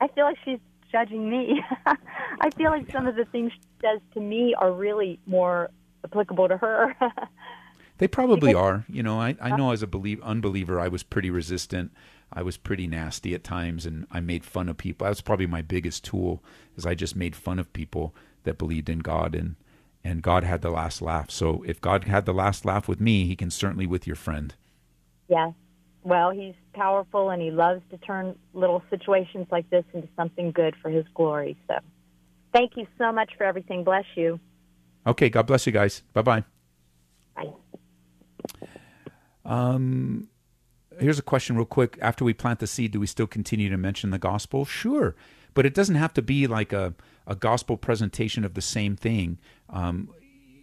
[0.00, 0.58] I feel like she's
[0.90, 1.62] judging me.
[2.40, 5.70] I feel oh, like some of the things she says to me are really more
[6.04, 6.94] applicable to her.
[7.98, 8.84] they probably because, are.
[8.88, 11.92] You know, I, I know as a believe, unbeliever, I was pretty resistant.
[12.32, 15.04] I was pretty nasty at times, and I made fun of people.
[15.04, 16.42] That was probably my biggest tool,
[16.76, 19.56] is I just made fun of people that believed in God, and
[20.02, 21.30] and God had the last laugh.
[21.30, 24.54] So if God had the last laugh with me, He can certainly with your friend.
[25.28, 25.52] Yeah,
[26.06, 30.76] well, he's powerful and he loves to turn little situations like this into something good
[30.80, 31.56] for his glory.
[31.66, 31.74] So
[32.52, 33.82] thank you so much for everything.
[33.82, 34.38] Bless you.
[35.04, 36.04] Okay, God bless you guys.
[36.12, 36.44] Bye-bye.
[37.34, 37.50] Bye.
[39.44, 40.28] Um
[41.00, 41.98] here's a question real quick.
[42.00, 44.64] After we plant the seed, do we still continue to mention the gospel?
[44.64, 45.16] Sure.
[45.54, 46.94] But it doesn't have to be like a,
[47.26, 49.38] a gospel presentation of the same thing.
[49.68, 50.10] Um,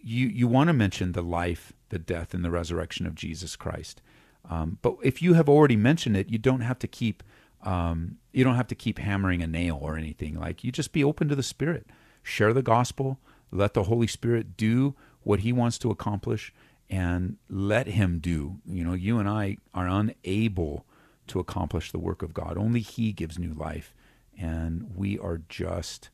[0.02, 4.02] you you want to mention the life, the death, and the resurrection of Jesus Christ.
[4.50, 7.24] Um, but if you have already mentioned it, you don't have to keep
[7.64, 10.40] um, you don't have to keep hammering a nail or anything.
[10.40, 11.88] Like you just be open to the Spirit,
[12.22, 13.20] share the gospel,
[13.52, 16.54] let the Holy Spirit do what He wants to accomplish,
[16.90, 18.58] and let Him do.
[18.66, 20.86] You know, you and I are unable
[21.28, 22.58] to accomplish the work of God.
[22.58, 23.94] Only He gives new life,
[24.38, 26.10] and we are just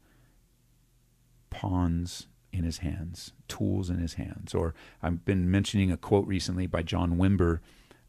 [1.49, 4.53] pawns in His hands, tools in His hands.
[4.53, 7.59] Or I've been mentioning a quote recently by John Wimber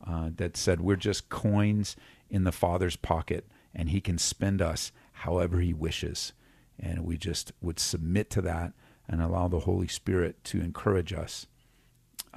[0.07, 1.97] uh, that said, We're just coins
[2.29, 6.33] in the Father's pocket, and He can spend us however He wishes.
[6.79, 8.73] And we just would submit to that
[9.09, 11.47] and allow the Holy Spirit to encourage us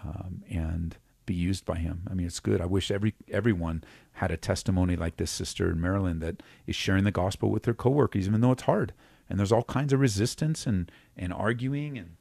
[0.03, 2.01] um, and be used by Him.
[2.09, 2.59] I mean, it's good.
[2.59, 3.83] I wish every everyone
[4.13, 7.73] had a testimony like this sister in Maryland that is sharing the gospel with their
[7.73, 8.93] coworkers, even though it's hard.
[9.29, 12.17] And there's all kinds of resistance and, and arguing and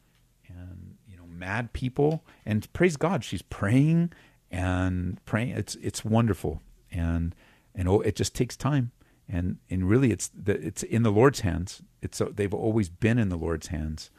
[0.49, 2.25] and you know mad people.
[2.47, 4.13] And praise God, she's praying
[4.53, 5.51] and praying.
[5.51, 7.35] It's it's wonderful, and
[7.75, 8.93] and oh, it just takes time,
[9.29, 11.83] and and really, it's the, it's in the Lord's hands.
[12.03, 14.11] It's they've always been in the Lord's hands,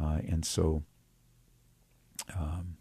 [0.00, 0.84] uh, and so.
[2.38, 2.76] Um,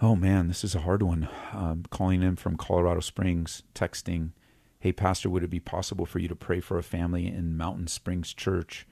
[0.00, 1.28] oh man, this is a hard one.
[1.52, 4.30] Um, calling in from Colorado Springs, texting,
[4.80, 7.86] "Hey, Pastor, would it be possible for you to pray for a family in Mountain
[7.86, 8.86] Springs Church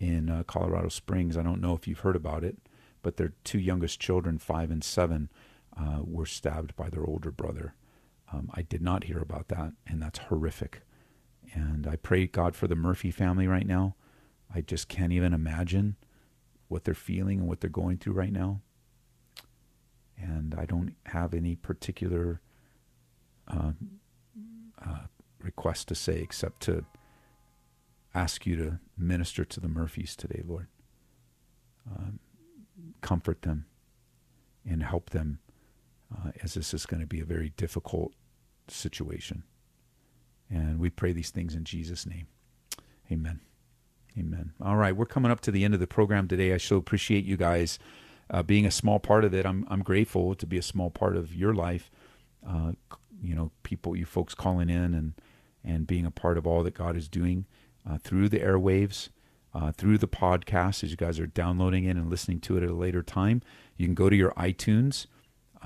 [0.00, 1.36] in uh, Colorado Springs?
[1.36, 2.56] I don't know if you've heard about it,
[3.02, 5.28] but their two youngest children, five and seven,
[5.78, 7.74] uh, were stabbed by their older brother.
[8.32, 10.82] Um, I did not hear about that, and that's horrific.
[11.54, 13.94] And I pray God for the Murphy family right now.
[14.54, 15.96] I just can't even imagine
[16.68, 18.60] what they're feeling and what they're going through right now.
[20.16, 22.40] And I don't have any particular
[23.48, 23.72] uh,
[24.84, 25.06] uh,
[25.40, 26.84] request to say except to
[28.14, 30.68] ask you to minister to the Murphys today, Lord.
[31.90, 32.20] Um,
[33.00, 33.66] comfort them
[34.64, 35.40] and help them
[36.12, 38.12] uh, as this is going to be a very difficult
[38.68, 39.44] situation.
[40.50, 42.26] And we pray these things in Jesus' name.
[43.10, 43.40] Amen.
[44.18, 44.52] Amen.
[44.60, 46.52] All right, we're coming up to the end of the program today.
[46.52, 47.78] I so appreciate you guys
[48.30, 49.46] uh, being a small part of it.
[49.46, 51.90] I'm I'm grateful to be a small part of your life.
[52.46, 52.72] Uh,
[53.22, 55.14] you know, people, you folks calling in and
[55.64, 57.46] and being a part of all that God is doing
[57.88, 59.08] uh, through the airwaves,
[59.54, 60.84] uh, through the podcast.
[60.84, 63.40] As you guys are downloading it and listening to it at a later time,
[63.76, 65.06] you can go to your iTunes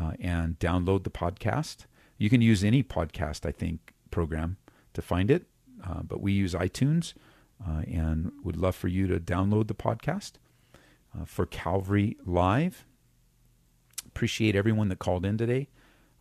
[0.01, 1.87] uh, and download the podcast.
[2.19, 4.57] You can use any podcast, I think, program
[4.95, 5.47] to find it,
[5.87, 7.15] uh, but we use iTunes
[7.67, 10.33] uh, and would love for you to download the podcast
[11.15, 12.87] uh, for Calvary Live.
[14.07, 15.69] Appreciate everyone that called in today.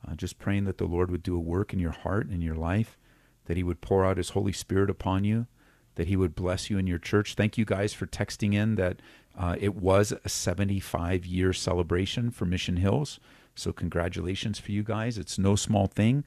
[0.06, 2.56] Uh, just praying that the Lord would do a work in your heart and your
[2.56, 2.98] life,
[3.46, 5.48] that He would pour out His Holy Spirit upon you,
[5.96, 7.34] that He would bless you in your church.
[7.34, 9.02] Thank you guys for texting in that
[9.38, 13.20] uh, it was a 75 year celebration for Mission Hills.
[13.56, 15.18] So, congratulations for you guys.
[15.18, 16.24] It's no small thing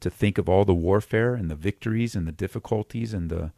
[0.00, 3.52] to think of all the warfare and the victories and the difficulties and the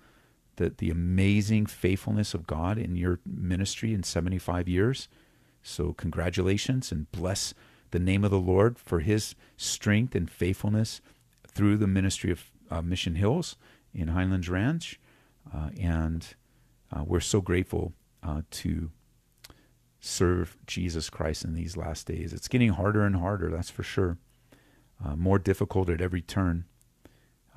[0.56, 5.08] the, the amazing faithfulness of God in your ministry in 75 years.
[5.62, 7.54] So, congratulations and bless
[7.90, 11.00] the name of the Lord for his strength and faithfulness
[11.46, 13.56] through the ministry of uh, Mission Hills
[13.94, 15.00] in Highlands Ranch.
[15.52, 16.26] Uh, and
[16.92, 17.92] uh, we're so grateful
[18.22, 18.90] uh, to
[20.00, 22.32] serve Jesus Christ in these last days.
[22.32, 24.16] It's getting harder and harder, that's for sure.
[25.04, 26.64] Uh, more difficult at every turn.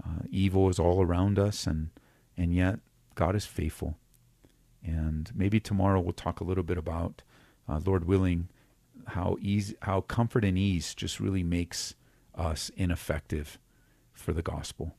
[0.03, 1.89] Uh, evil is all around us, and
[2.37, 2.79] and yet
[3.15, 3.97] God is faithful.
[4.83, 7.21] And maybe tomorrow we'll talk a little bit about,
[7.69, 8.49] uh, Lord willing,
[9.07, 11.95] how easy, how comfort and ease just really makes
[12.35, 13.59] us ineffective
[14.11, 14.95] for the gospel.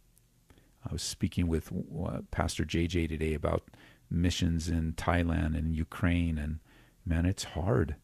[0.89, 3.65] I was speaking with uh, Pastor JJ today about
[4.11, 6.61] missions in Thailand and Ukraine, and
[7.05, 7.97] man, it's hard.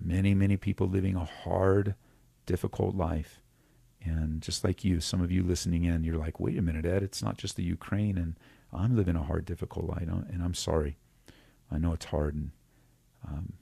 [0.00, 1.94] Many, many people living a hard,
[2.44, 3.40] difficult life.
[4.02, 7.02] And just like you, some of you listening in, you're like, wait a minute, Ed,
[7.02, 8.36] it's not just the Ukraine and
[8.72, 10.98] I'm living a hard, difficult life, and I'm sorry.
[11.70, 12.50] I know it's hard, and
[13.26, 13.52] um,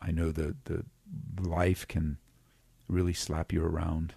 [0.00, 0.84] I know the the
[1.40, 2.18] life can
[2.88, 4.14] really slap you around,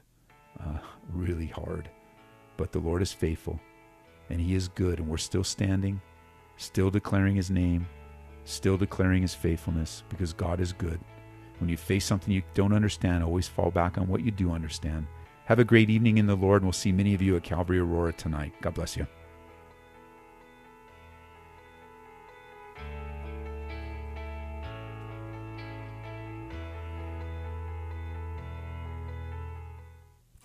[0.59, 0.79] uh,
[1.13, 1.89] really hard.
[2.57, 3.59] But the Lord is faithful,
[4.29, 6.01] and He is good, and we're still standing,
[6.57, 7.87] still declaring His name,
[8.45, 10.99] still declaring His faithfulness, because God is good.
[11.59, 15.07] When you face something you don't understand, always fall back on what you do understand.
[15.45, 17.79] Have a great evening in the Lord, and we'll see many of you at Calvary
[17.79, 18.53] Aurora tonight.
[18.61, 19.05] God bless you.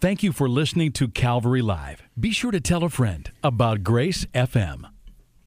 [0.01, 2.03] Thank you for listening to Calvary Live.
[2.19, 4.87] Be sure to tell a friend about Grace FM.